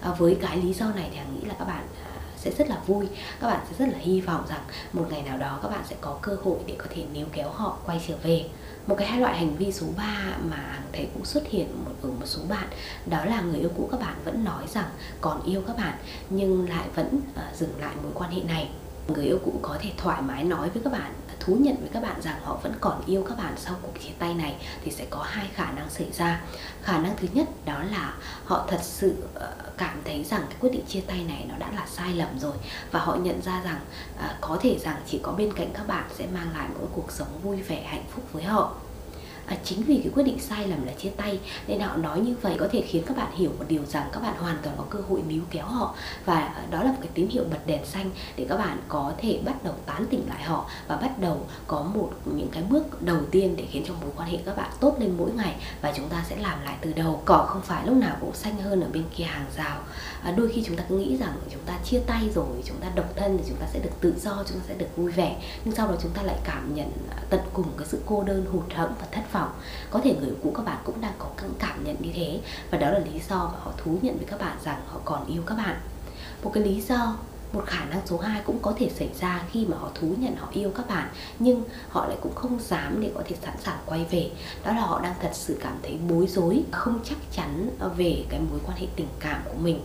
à, 0.01 0.11
với 0.17 0.37
cái 0.41 0.57
lý 0.57 0.73
do 0.73 0.85
này 0.85 1.09
thì 1.11 1.17
hằng 1.17 1.35
nghĩ 1.35 1.45
là 1.47 1.53
các 1.59 1.65
bạn 1.65 1.87
à, 2.05 2.11
sẽ 2.37 2.51
rất 2.57 2.69
là 2.69 2.77
vui. 2.87 3.07
Các 3.39 3.47
bạn 3.47 3.65
sẽ 3.69 3.85
rất 3.85 3.93
là 3.93 3.99
hy 3.99 4.21
vọng 4.21 4.45
rằng 4.49 4.61
một 4.93 5.07
ngày 5.09 5.21
nào 5.23 5.37
đó 5.37 5.59
các 5.61 5.69
bạn 5.69 5.81
sẽ 5.89 5.95
có 6.01 6.17
cơ 6.21 6.37
hội 6.43 6.57
để 6.67 6.75
có 6.77 6.85
thể 6.89 7.05
níu 7.13 7.25
kéo 7.31 7.49
họ 7.49 7.77
quay 7.85 8.01
trở 8.07 8.15
về. 8.23 8.45
Một 8.87 8.95
cái 8.97 9.07
hai 9.07 9.19
loại 9.19 9.37
hành 9.37 9.55
vi 9.57 9.71
số 9.71 9.85
3 9.97 10.37
mà 10.49 10.79
thấy 10.93 11.09
cũng 11.13 11.25
xuất 11.25 11.47
hiện 11.47 11.85
một 11.85 11.91
ở 12.01 12.09
một 12.09 12.25
số 12.25 12.41
bạn 12.49 12.67
đó 13.05 13.25
là 13.25 13.41
người 13.41 13.59
yêu 13.59 13.69
cũ 13.77 13.87
các 13.91 13.99
bạn 13.99 14.15
vẫn 14.25 14.43
nói 14.43 14.63
rằng 14.73 14.89
còn 15.21 15.43
yêu 15.43 15.61
các 15.67 15.77
bạn 15.77 15.93
nhưng 16.29 16.69
lại 16.69 16.87
vẫn 16.95 17.07
uh, 17.15 17.55
dừng 17.55 17.79
lại 17.79 17.95
mối 18.03 18.11
quan 18.15 18.31
hệ 18.31 18.41
này. 18.43 18.69
Người 19.07 19.25
yêu 19.25 19.39
cũ 19.45 19.53
có 19.61 19.77
thể 19.81 19.91
thoải 19.97 20.21
mái 20.21 20.43
nói 20.43 20.69
với 20.69 20.83
các 20.83 20.93
bạn 20.93 21.13
thú 21.45 21.57
nhận 21.59 21.75
với 21.79 21.89
các 21.93 22.03
bạn 22.03 22.21
rằng 22.21 22.39
họ 22.43 22.59
vẫn 22.63 22.73
còn 22.81 23.01
yêu 23.05 23.25
các 23.29 23.37
bạn 23.37 23.53
sau 23.57 23.75
cuộc 23.81 23.93
chia 24.03 24.13
tay 24.19 24.33
này, 24.33 24.55
thì 24.83 24.91
sẽ 24.91 25.05
có 25.09 25.23
hai 25.23 25.47
khả 25.53 25.71
năng 25.71 25.89
xảy 25.89 26.11
ra. 26.11 26.41
Khả 26.81 26.97
năng 26.97 27.17
thứ 27.17 27.27
nhất 27.33 27.47
đó 27.65 27.83
là 27.91 28.13
họ 28.45 28.65
thật 28.69 28.79
sự 28.81 29.15
ờ, 29.33 29.53
cảm 29.77 30.01
thấy 30.05 30.23
rằng 30.23 30.41
cái 30.49 30.57
quyết 30.59 30.69
định 30.73 30.85
chia 30.87 31.01
tay 31.01 31.23
này 31.23 31.45
nó 31.49 31.55
đã 31.57 31.71
là 31.75 31.85
sai 31.87 32.13
lầm 32.13 32.39
rồi 32.39 32.55
và 32.91 32.99
họ 32.99 33.15
nhận 33.15 33.41
ra 33.41 33.61
rằng 33.63 33.79
ờ, 34.17 34.35
có 34.41 34.57
thể 34.61 34.79
rằng 34.79 34.95
chỉ 35.07 35.19
có 35.23 35.31
bên 35.31 35.53
cạnh 35.53 35.69
các 35.73 35.87
bạn 35.87 36.03
sẽ 36.17 36.27
mang 36.33 36.51
lại 36.53 36.67
một 36.69 36.87
cuộc 36.95 37.11
sống 37.11 37.39
vui 37.43 37.61
vẻ, 37.61 37.83
hạnh 37.83 38.05
phúc 38.09 38.23
với 38.31 38.43
họ 38.43 38.75
và 39.51 39.57
chính 39.63 39.83
vì 39.83 39.99
cái 40.03 40.11
quyết 40.15 40.23
định 40.23 40.39
sai 40.39 40.67
lầm 40.67 40.85
là 40.85 40.93
chia 40.93 41.09
tay 41.09 41.39
nên 41.67 41.79
họ 41.79 41.97
nói 41.97 42.19
như 42.19 42.35
vậy 42.41 42.55
có 42.59 42.67
thể 42.71 42.81
khiến 42.81 43.03
các 43.05 43.17
bạn 43.17 43.31
hiểu 43.35 43.51
một 43.59 43.65
điều 43.67 43.85
rằng 43.85 44.09
các 44.11 44.19
bạn 44.19 44.35
hoàn 44.37 44.57
toàn 44.63 44.75
có 44.77 44.83
cơ 44.89 44.99
hội 45.09 45.21
níu 45.27 45.41
kéo 45.51 45.65
họ. 45.65 45.95
Và 46.25 46.53
ờ, 46.55 46.61
đó 46.71 46.83
là 46.83 46.91
một 46.91 46.97
cái 47.01 47.09
tín 47.13 47.27
hiệu 47.27 47.43
bật 47.51 47.57
đèn 47.65 47.85
xanh 47.85 48.09
để 48.35 48.45
các 48.49 48.57
bạn 48.57 48.77
có 48.87 49.13
thể 49.17 49.39
bắt 49.45 49.63
đầu 49.63 49.73
tán 49.85 50.05
tỉnh 50.09 50.23
lại 50.29 50.43
họ 50.43 50.69
và 50.87 50.95
bắt 50.95 51.19
đầu 51.19 51.45
có 51.67 51.81
một 51.81 52.11
những 52.25 52.47
cái 52.51 52.63
bước 52.63 53.01
đầu 53.01 53.17
tiên 53.31 53.55
để 53.57 53.65
khiến 53.71 53.83
cho 53.87 53.93
mối 54.01 54.09
quan 54.15 54.29
hệ 54.29 54.37
các 54.45 54.57
bạn 54.57 54.71
tốt 54.79 54.95
lên 54.99 55.13
mỗi 55.17 55.31
ngày. 55.31 55.55
Và 55.81 55.93
chúng 55.95 56.09
ta 56.09 56.23
sẽ 56.29 56.35
làm 56.35 56.63
lại 56.63 56.75
từ 56.81 56.93
đầu 56.93 57.21
cỏ 57.25 57.45
không 57.49 57.61
phải 57.61 57.85
lúc 57.85 57.95
nào 57.95 58.17
cũng 58.19 58.33
xanh 58.33 58.61
hơn 58.61 58.81
ở 58.81 58.87
bên 58.93 59.03
kia 59.15 59.23
hàng 59.23 59.45
rào. 59.57 59.79
À, 60.23 60.31
đôi 60.31 60.51
khi 60.53 60.63
chúng 60.65 60.75
ta 60.75 60.83
cứ 60.89 60.97
nghĩ 60.97 61.17
rằng 61.17 61.33
chúng 61.51 61.61
ta 61.65 61.77
chia 61.83 61.99
tay 62.07 62.29
rồi 62.35 62.45
chúng 62.65 62.77
ta 62.77 62.87
độc 62.95 63.15
thân 63.15 63.37
thì 63.37 63.43
chúng 63.47 63.57
ta 63.57 63.67
sẽ 63.73 63.79
được 63.79 64.01
tự 64.01 64.13
do 64.19 64.43
chúng 64.47 64.59
ta 64.59 64.63
sẽ 64.67 64.73
được 64.73 64.95
vui 64.95 65.11
vẻ. 65.11 65.35
Nhưng 65.65 65.75
sau 65.75 65.87
đó 65.87 65.93
chúng 66.01 66.11
ta 66.11 66.21
lại 66.21 66.37
cảm 66.43 66.75
nhận 66.75 66.91
tận 67.29 67.41
cùng 67.53 67.67
cái 67.77 67.87
sự 67.87 68.01
cô 68.05 68.23
đơn 68.23 68.45
hụt 68.51 68.73
hẫng 68.73 68.93
và 68.99 69.07
thất 69.11 69.33
vọng 69.33 69.40
có 69.91 69.99
thể 70.03 70.15
người 70.21 70.31
cũ 70.43 70.53
các 70.55 70.65
bạn 70.65 70.77
cũng 70.83 71.01
đang 71.01 71.13
có 71.19 71.27
cảm 71.59 71.83
nhận 71.83 71.95
như 71.99 72.09
thế. 72.13 72.39
Và 72.71 72.77
đó 72.77 72.89
là 72.89 72.99
lý 72.99 73.19
do 73.29 73.37
mà 73.37 73.59
họ 73.63 73.71
thú 73.77 73.97
nhận 74.01 74.17
với 74.17 74.25
các 74.25 74.39
bạn 74.39 74.57
rằng 74.63 74.81
họ 74.87 74.99
còn 75.05 75.25
yêu 75.25 75.43
các 75.45 75.55
bạn. 75.55 75.75
Một 76.43 76.51
cái 76.53 76.63
lý 76.63 76.81
do, 76.81 77.15
một 77.53 77.63
khả 77.65 77.85
năng 77.85 78.07
số 78.07 78.17
2 78.17 78.41
cũng 78.45 78.59
có 78.61 78.73
thể 78.77 78.89
xảy 78.95 79.09
ra 79.19 79.43
khi 79.51 79.65
mà 79.65 79.77
họ 79.77 79.89
thú 79.95 80.07
nhận 80.17 80.35
họ 80.35 80.47
yêu 80.51 80.71
các 80.75 80.87
bạn, 80.87 81.09
nhưng 81.39 81.63
họ 81.89 82.07
lại 82.07 82.17
cũng 82.21 82.35
không 82.35 82.59
dám 82.59 83.01
để 83.01 83.11
có 83.15 83.21
thể 83.27 83.35
sẵn 83.41 83.55
sàng 83.63 83.77
quay 83.85 84.05
về. 84.11 84.31
Đó 84.65 84.73
là 84.73 84.81
họ 84.81 85.01
đang 85.01 85.15
thật 85.21 85.31
sự 85.33 85.57
cảm 85.61 85.77
thấy 85.83 85.97
bối 86.09 86.27
rối, 86.27 86.63
không 86.71 86.99
chắc 87.03 87.17
chắn 87.31 87.69
về 87.97 88.25
cái 88.29 88.39
mối 88.39 88.59
quan 88.67 88.77
hệ 88.77 88.87
tình 88.95 89.07
cảm 89.19 89.41
của 89.45 89.57
mình 89.61 89.79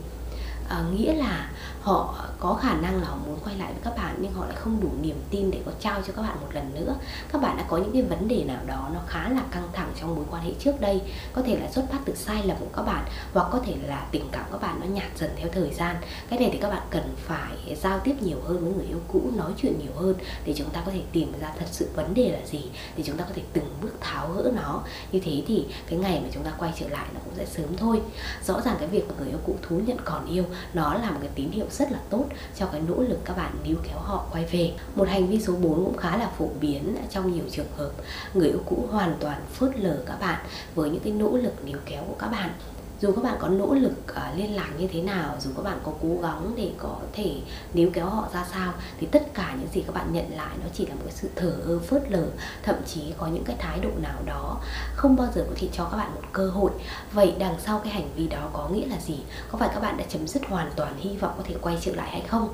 à, 0.68 0.84
nghĩa 0.92 1.14
là 1.14 1.50
họ 1.80 2.14
có 2.40 2.54
khả 2.54 2.74
năng 2.74 3.00
là 3.00 3.08
họ 3.08 3.16
muốn 3.26 3.38
quay 3.44 3.56
lại 3.56 3.72
với 3.72 3.82
các 3.84 3.96
bạn 3.96 4.16
nhưng 4.18 4.32
họ 4.32 4.46
lại 4.46 4.56
không 4.56 4.80
đủ 4.80 4.88
niềm 5.00 5.16
tin 5.30 5.50
để 5.50 5.60
có 5.66 5.72
trao 5.80 6.02
cho 6.06 6.12
các 6.16 6.22
bạn 6.22 6.36
một 6.40 6.48
lần 6.52 6.74
nữa. 6.74 6.94
Các 7.32 7.42
bạn 7.42 7.56
đã 7.56 7.64
có 7.68 7.76
những 7.76 7.92
cái 7.92 8.02
vấn 8.02 8.28
đề 8.28 8.44
nào 8.44 8.60
đó 8.66 8.90
nó 8.94 9.00
khá 9.06 9.28
là 9.28 9.42
căng 9.50 9.68
thẳng 9.72 9.92
trong 10.00 10.14
mối 10.14 10.24
quan 10.30 10.42
hệ 10.42 10.50
trước 10.58 10.80
đây 10.80 11.02
có 11.32 11.42
thể 11.42 11.58
là 11.60 11.70
xuất 11.70 11.84
phát 11.90 11.98
từ 12.04 12.14
sai 12.14 12.42
lầm 12.46 12.56
của 12.60 12.66
các 12.76 12.82
bạn 12.82 13.04
hoặc 13.32 13.48
có 13.52 13.60
thể 13.66 13.74
là 13.86 14.06
tình 14.10 14.28
cảm 14.32 14.44
các 14.52 14.60
bạn 14.60 14.80
nó 14.80 14.86
nhạt 14.86 15.18
dần 15.18 15.30
theo 15.36 15.48
thời 15.52 15.74
gian. 15.74 15.96
Cái 16.30 16.38
này 16.38 16.48
thì 16.52 16.58
các 16.58 16.68
bạn 16.68 16.82
cần 16.90 17.14
phải 17.16 17.76
giao 17.82 17.98
tiếp 17.98 18.14
nhiều 18.20 18.38
hơn 18.44 18.64
với 18.64 18.72
người 18.72 18.86
yêu 18.86 19.00
cũ 19.08 19.30
nói 19.36 19.52
chuyện 19.56 19.78
nhiều 19.78 19.92
hơn 19.96 20.14
để 20.44 20.54
chúng 20.56 20.70
ta 20.70 20.82
có 20.86 20.92
thể 20.92 21.00
tìm 21.12 21.32
ra 21.40 21.52
thật 21.58 21.66
sự 21.70 21.88
vấn 21.94 22.14
đề 22.14 22.28
là 22.28 22.46
gì 22.46 22.70
để 22.96 23.04
chúng 23.06 23.16
ta 23.16 23.24
có 23.24 23.30
thể 23.34 23.42
từng 23.52 23.68
bước 23.82 23.92
tháo 24.00 24.28
gỡ 24.28 24.50
nó. 24.54 24.82
Như 25.12 25.20
thế 25.20 25.42
thì 25.46 25.66
cái 25.88 25.98
ngày 25.98 26.20
mà 26.22 26.28
chúng 26.32 26.42
ta 26.42 26.52
quay 26.58 26.72
trở 26.80 26.88
lại 26.88 27.06
nó 27.14 27.20
cũng 27.24 27.34
sẽ 27.36 27.46
sớm 27.46 27.76
thôi. 27.76 28.00
Rõ 28.46 28.60
ràng 28.60 28.76
cái 28.78 28.88
việc 28.88 29.08
mà 29.08 29.14
người 29.18 29.28
yêu 29.28 29.38
cũ 29.46 29.56
thú 29.62 29.80
nhận 29.86 29.96
còn 30.04 30.26
yêu 30.26 30.44
nó 30.74 30.94
là 30.94 31.10
một 31.10 31.18
cái 31.20 31.30
tín 31.34 31.50
hiệu 31.50 31.66
rất 31.70 31.92
là 31.92 31.98
tốt 32.10 32.24
cho 32.56 32.66
cái 32.66 32.80
nỗ 32.88 33.02
lực 33.02 33.18
các 33.24 33.36
bạn 33.36 33.52
níu 33.64 33.76
kéo 33.88 33.98
họ 33.98 34.26
quay 34.32 34.44
về. 34.44 34.72
Một 34.94 35.08
hành 35.08 35.26
vi 35.26 35.40
số 35.40 35.52
4 35.52 35.84
cũng 35.84 35.96
khá 35.96 36.16
là 36.16 36.30
phổ 36.38 36.48
biến 36.60 36.96
trong 37.10 37.32
nhiều 37.32 37.44
trường 37.50 37.72
hợp. 37.76 37.90
Người 38.34 38.48
yêu 38.48 38.62
cũ 38.66 38.88
hoàn 38.90 39.16
toàn 39.20 39.40
phớt 39.52 39.78
lờ 39.78 39.96
các 40.06 40.20
bạn 40.20 40.40
với 40.74 40.90
những 40.90 41.02
cái 41.02 41.12
nỗ 41.12 41.36
lực 41.36 41.64
níu 41.64 41.78
kéo 41.86 42.04
của 42.08 42.16
các 42.18 42.28
bạn 42.28 42.50
dù 43.00 43.12
các 43.12 43.24
bạn 43.24 43.36
có 43.40 43.48
nỗ 43.48 43.74
lực 43.74 43.92
uh, 44.10 44.38
liên 44.38 44.56
lạc 44.56 44.68
như 44.78 44.86
thế 44.92 45.02
nào 45.02 45.36
dù 45.40 45.50
các 45.56 45.62
bạn 45.62 45.78
có 45.82 45.92
cố 46.02 46.08
gắng 46.22 46.52
để 46.56 46.70
có 46.78 46.96
thể 47.12 47.40
níu 47.74 47.90
kéo 47.92 48.06
họ 48.06 48.28
ra 48.32 48.46
sao 48.52 48.72
thì 49.00 49.06
tất 49.06 49.34
cả 49.34 49.56
những 49.58 49.68
gì 49.72 49.82
các 49.86 49.94
bạn 49.94 50.12
nhận 50.12 50.36
lại 50.36 50.56
nó 50.62 50.66
chỉ 50.74 50.86
là 50.86 50.94
một 50.94 51.00
cái 51.04 51.14
sự 51.14 51.28
thờ 51.36 51.56
ơ 51.64 51.78
phớt 51.78 52.10
lờ 52.10 52.26
thậm 52.62 52.76
chí 52.86 53.14
có 53.18 53.26
những 53.26 53.44
cái 53.44 53.56
thái 53.58 53.78
độ 53.80 53.90
nào 54.02 54.22
đó 54.26 54.60
không 54.94 55.16
bao 55.16 55.28
giờ 55.34 55.44
có 55.48 55.54
thể 55.56 55.68
cho 55.72 55.84
các 55.84 55.96
bạn 55.96 56.14
một 56.14 56.22
cơ 56.32 56.50
hội. 56.50 56.70
Vậy 57.12 57.34
đằng 57.38 57.54
sau 57.60 57.78
cái 57.78 57.92
hành 57.92 58.08
vi 58.16 58.28
đó 58.28 58.48
có 58.52 58.68
nghĩa 58.68 58.86
là 58.86 58.96
gì? 59.00 59.18
Có 59.50 59.58
phải 59.58 59.68
các 59.74 59.80
bạn 59.80 59.96
đã 59.96 60.04
chấm 60.08 60.26
dứt 60.26 60.46
hoàn 60.46 60.70
toàn 60.76 60.96
hy 60.98 61.16
vọng 61.16 61.34
có 61.36 61.42
thể 61.46 61.54
quay 61.60 61.78
trở 61.80 61.94
lại 61.94 62.10
hay 62.10 62.24
không? 62.28 62.48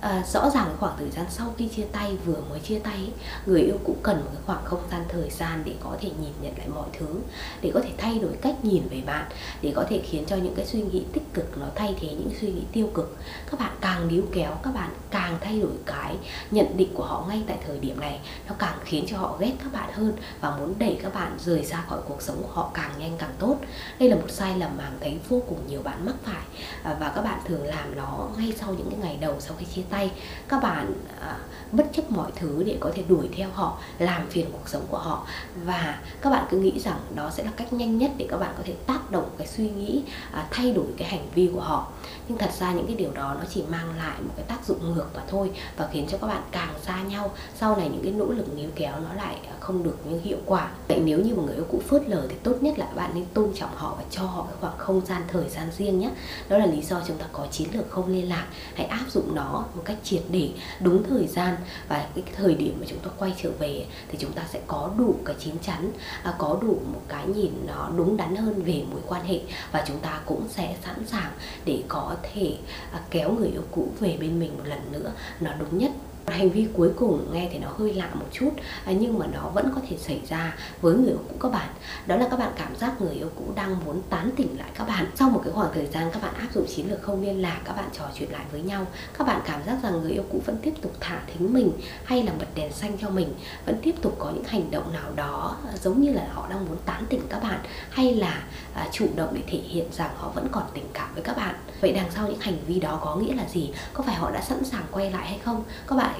À, 0.00 0.24
rõ 0.32 0.50
ràng 0.50 0.76
khoảng 0.78 0.96
thời 0.98 1.10
gian 1.10 1.26
sau 1.30 1.54
khi 1.58 1.68
chia 1.68 1.86
tay 1.92 2.16
vừa 2.24 2.40
mới 2.50 2.60
chia 2.60 2.78
tay 2.78 3.10
người 3.46 3.60
yêu 3.60 3.76
cũng 3.84 3.96
cần 4.02 4.16
một 4.16 4.30
cái 4.32 4.42
khoảng 4.46 4.64
không 4.64 4.82
gian 4.90 5.04
thời 5.08 5.30
gian 5.30 5.62
để 5.64 5.74
có 5.80 5.96
thể 6.00 6.10
nhìn 6.22 6.32
nhận 6.42 6.58
lại 6.58 6.68
mọi 6.68 6.88
thứ 6.98 7.20
để 7.60 7.70
có 7.74 7.80
thể 7.80 7.90
thay 7.98 8.18
đổi 8.18 8.32
cách 8.42 8.64
nhìn 8.64 8.82
về 8.90 9.02
bạn 9.06 9.24
để 9.62 9.72
có 9.76 9.84
thể 9.88 10.00
khiến 10.04 10.24
cho 10.26 10.36
những 10.36 10.54
cái 10.54 10.66
suy 10.66 10.82
nghĩ 10.82 11.04
tích 11.12 11.34
cực 11.34 11.58
nó 11.58 11.66
thay 11.74 11.94
thế 12.00 12.08
những 12.08 12.30
suy 12.40 12.52
nghĩ 12.52 12.62
tiêu 12.72 12.90
cực. 12.94 13.16
Các 13.50 13.60
bạn 13.60 13.72
càng 13.80 14.08
níu 14.08 14.22
kéo 14.32 14.52
các 14.62 14.74
bạn 14.74 14.90
càng 15.10 15.38
thay 15.40 15.60
đổi 15.60 15.72
cái 15.86 16.16
nhận 16.50 16.76
định 16.76 16.94
của 16.94 17.04
họ 17.04 17.24
ngay 17.28 17.42
tại 17.46 17.58
thời 17.66 17.78
điểm 17.78 18.00
này 18.00 18.20
nó 18.48 18.54
càng 18.58 18.78
khiến 18.84 19.04
cho 19.08 19.18
họ 19.18 19.36
ghét 19.40 19.52
các 19.58 19.72
bạn 19.72 19.92
hơn 19.92 20.12
và 20.40 20.56
muốn 20.56 20.74
đẩy 20.78 20.98
các 21.02 21.14
bạn 21.14 21.36
rời 21.44 21.64
ra 21.64 21.84
khỏi 21.88 22.00
cuộc 22.08 22.22
sống 22.22 22.42
của 22.42 22.52
họ 22.52 22.70
càng 22.74 22.90
nhanh 22.98 23.12
càng 23.18 23.34
tốt. 23.38 23.56
Đây 23.98 24.08
là 24.08 24.16
một 24.16 24.30
sai 24.30 24.58
lầm 24.58 24.70
mà 24.76 24.90
thấy 25.00 25.18
vô 25.28 25.42
cùng 25.48 25.58
nhiều 25.68 25.82
bạn 25.82 26.06
mắc 26.06 26.14
phải 26.24 26.42
à, 26.82 26.96
và 27.00 27.12
các 27.14 27.22
bạn 27.22 27.40
thường 27.44 27.64
làm 27.64 27.96
nó 27.96 28.28
ngay 28.38 28.54
sau 28.60 28.74
những 28.74 28.90
cái 28.90 28.98
ngày 29.00 29.18
đầu 29.20 29.34
sau 29.38 29.56
khi 29.58 29.66
chia 29.66 29.82
tay, 29.90 30.12
các 30.48 30.62
bạn 30.62 30.92
à, 31.20 31.36
bất 31.72 31.86
chấp 31.92 32.10
mọi 32.10 32.30
thứ 32.36 32.62
để 32.66 32.76
có 32.80 32.90
thể 32.94 33.02
đuổi 33.08 33.28
theo 33.36 33.48
họ, 33.52 33.78
làm 33.98 34.28
phiền 34.28 34.46
cuộc 34.52 34.68
sống 34.68 34.82
của 34.90 34.98
họ. 34.98 35.26
Và 35.64 35.98
các 36.20 36.30
bạn 36.30 36.46
cứ 36.50 36.58
nghĩ 36.58 36.80
rằng 36.80 36.98
đó 37.14 37.30
sẽ 37.30 37.44
là 37.44 37.50
cách 37.56 37.72
nhanh 37.72 37.98
nhất 37.98 38.10
để 38.16 38.26
các 38.30 38.36
bạn 38.36 38.54
có 38.56 38.62
thể 38.66 38.74
tác 38.86 39.10
động 39.10 39.30
cái 39.38 39.46
suy 39.46 39.70
nghĩ 39.70 40.02
à, 40.32 40.46
thay 40.50 40.72
đổi 40.72 40.86
cái 40.96 41.08
hành 41.08 41.26
vi 41.34 41.50
của 41.54 41.60
họ. 41.60 41.88
Nhưng 42.28 42.38
thật 42.38 42.50
ra 42.58 42.72
những 42.72 42.86
cái 42.86 42.96
điều 42.96 43.12
đó 43.12 43.34
nó 43.38 43.44
chỉ 43.50 43.62
mang 43.68 43.96
lại 43.98 44.20
một 44.20 44.32
cái 44.36 44.44
tác 44.48 44.66
dụng 44.66 44.94
ngược 44.94 45.06
mà 45.14 45.22
thôi 45.28 45.50
và 45.76 45.88
khiến 45.92 46.06
cho 46.10 46.18
các 46.18 46.26
bạn 46.26 46.42
càng 46.50 46.74
xa 46.82 47.02
nhau. 47.02 47.30
Sau 47.54 47.76
này 47.76 47.88
những 47.88 48.02
cái 48.02 48.12
nỗ 48.12 48.26
lực 48.26 48.54
níu 48.56 48.70
kéo 48.74 48.92
nó 49.00 49.14
lại 49.14 49.38
à, 49.48 49.54
không 49.60 49.82
được 49.82 49.96
như 50.04 50.20
hiệu 50.20 50.38
quả. 50.46 50.70
Vậy 50.88 51.00
nếu 51.04 51.20
như 51.20 51.34
một 51.34 51.42
người 51.46 51.54
yêu 51.54 51.66
cũ 51.70 51.82
phớt 51.88 52.02
lờ 52.08 52.26
thì 52.28 52.36
tốt 52.42 52.54
nhất 52.60 52.78
là 52.78 52.86
bạn 52.96 53.10
nên 53.14 53.26
tôn 53.34 53.52
trọng 53.54 53.76
họ 53.76 53.94
và 53.98 54.04
cho 54.10 54.22
họ 54.22 54.42
cái 54.42 54.54
khoảng 54.60 54.78
không 54.78 55.06
gian 55.06 55.22
thời 55.28 55.48
gian 55.48 55.68
riêng 55.76 55.98
nhé. 55.98 56.10
Đó 56.48 56.58
là 56.58 56.66
lý 56.66 56.82
do 56.82 57.00
chúng 57.06 57.18
ta 57.18 57.26
có 57.32 57.46
chiến 57.50 57.68
lược 57.72 57.90
không 57.90 58.12
liên 58.12 58.28
lạc. 58.28 58.46
Hãy 58.74 58.86
áp 58.86 59.04
dụng 59.10 59.34
nó 59.34 59.64
một 59.78 59.84
cách 59.84 59.96
triệt 60.02 60.22
để 60.30 60.50
đúng 60.80 61.02
thời 61.08 61.26
gian 61.26 61.56
và 61.88 62.06
cái 62.14 62.24
thời 62.36 62.54
điểm 62.54 62.76
mà 62.80 62.86
chúng 62.88 62.98
ta 62.98 63.10
quay 63.18 63.34
trở 63.42 63.50
về 63.58 63.86
thì 64.08 64.18
chúng 64.20 64.32
ta 64.32 64.42
sẽ 64.52 64.60
có 64.66 64.90
đủ 64.98 65.14
cái 65.24 65.36
chín 65.38 65.54
chắn 65.62 65.92
à, 66.22 66.34
có 66.38 66.58
đủ 66.62 66.80
một 66.92 67.02
cái 67.08 67.26
nhìn 67.26 67.52
nó 67.66 67.90
đúng 67.96 68.16
đắn 68.16 68.36
hơn 68.36 68.62
về 68.62 68.82
mối 68.90 69.00
quan 69.06 69.24
hệ 69.24 69.40
và 69.72 69.84
chúng 69.86 69.98
ta 69.98 70.20
cũng 70.26 70.48
sẽ 70.48 70.76
sẵn 70.84 71.06
sàng 71.06 71.32
để 71.64 71.82
có 71.88 72.16
thể 72.22 72.56
à, 72.92 73.00
kéo 73.10 73.32
người 73.32 73.48
yêu 73.48 73.62
cũ 73.70 73.88
về 74.00 74.16
bên 74.20 74.40
mình 74.40 74.58
một 74.58 74.64
lần 74.66 74.92
nữa. 74.92 75.12
Nó 75.40 75.50
đúng 75.58 75.78
nhất 75.78 75.90
hành 76.32 76.50
vi 76.50 76.66
cuối 76.72 76.90
cùng 76.96 77.32
nghe 77.32 77.48
thì 77.52 77.58
nó 77.58 77.68
hơi 77.78 77.94
lạ 77.94 78.08
một 78.14 78.26
chút 78.32 78.50
à, 78.84 78.92
nhưng 78.92 79.18
mà 79.18 79.26
nó 79.32 79.48
vẫn 79.54 79.72
có 79.74 79.80
thể 79.88 79.96
xảy 79.96 80.20
ra 80.28 80.56
với 80.80 80.94
người 80.94 81.08
yêu 81.08 81.20
cũ 81.28 81.34
các 81.40 81.52
bạn. 81.52 81.68
Đó 82.06 82.16
là 82.16 82.28
các 82.30 82.38
bạn 82.38 82.52
cảm 82.56 82.76
giác 82.76 83.00
người 83.00 83.14
yêu 83.14 83.30
cũ 83.36 83.44
đang 83.54 83.84
muốn 83.84 84.02
tán 84.10 84.30
tỉnh 84.36 84.58
lại 84.58 84.68
các 84.74 84.88
bạn. 84.88 85.06
Sau 85.14 85.30
một 85.30 85.40
cái 85.44 85.52
khoảng 85.52 85.70
thời 85.74 85.86
gian 85.86 86.10
các 86.12 86.22
bạn 86.22 86.34
áp 86.34 86.48
dụng 86.54 86.66
chiến 86.66 86.90
lược 86.90 87.02
không 87.02 87.22
liên 87.22 87.42
lạc, 87.42 87.60
các 87.64 87.76
bạn 87.76 87.88
trò 87.92 88.04
chuyện 88.14 88.32
lại 88.32 88.44
với 88.52 88.62
nhau, 88.62 88.86
các 89.18 89.26
bạn 89.26 89.40
cảm 89.46 89.64
giác 89.66 89.76
rằng 89.82 90.00
người 90.02 90.12
yêu 90.12 90.24
cũ 90.32 90.40
vẫn 90.46 90.56
tiếp 90.62 90.74
tục 90.82 90.92
thả 91.00 91.20
thính 91.26 91.52
mình 91.52 91.72
hay 92.04 92.22
là 92.22 92.32
bật 92.38 92.46
đèn 92.54 92.72
xanh 92.72 92.98
cho 93.00 93.10
mình, 93.10 93.34
vẫn 93.66 93.76
tiếp 93.82 93.94
tục 94.02 94.16
có 94.18 94.30
những 94.34 94.44
hành 94.44 94.70
động 94.70 94.92
nào 94.92 95.12
đó 95.16 95.56
à, 95.66 95.76
giống 95.76 96.00
như 96.02 96.12
là 96.12 96.26
họ 96.32 96.46
đang 96.50 96.66
muốn 96.66 96.76
tán 96.86 97.04
tỉnh 97.08 97.22
các 97.28 97.42
bạn 97.42 97.60
hay 97.90 98.14
là 98.14 98.42
à, 98.74 98.88
chủ 98.92 99.06
động 99.16 99.28
để 99.34 99.42
thể 99.46 99.58
hiện 99.58 99.86
rằng 99.92 100.10
họ 100.16 100.30
vẫn 100.34 100.48
còn 100.52 100.62
tình 100.74 100.86
cảm 100.92 101.14
với 101.14 101.22
các 101.22 101.36
bạn. 101.36 101.54
Vậy 101.80 101.92
đằng 101.92 102.10
sau 102.10 102.28
những 102.28 102.40
hành 102.40 102.56
vi 102.66 102.80
đó 102.80 103.00
có 103.04 103.16
nghĩa 103.16 103.34
là 103.34 103.44
gì? 103.48 103.72
Có 103.92 104.02
phải 104.02 104.14
họ 104.14 104.30
đã 104.30 104.40
sẵn 104.40 104.64
sàng 104.64 104.84
quay 104.90 105.10
lại 105.10 105.26
hay 105.26 105.38
không? 105.44 105.64
Các 105.86 105.96
bạn 105.96 106.17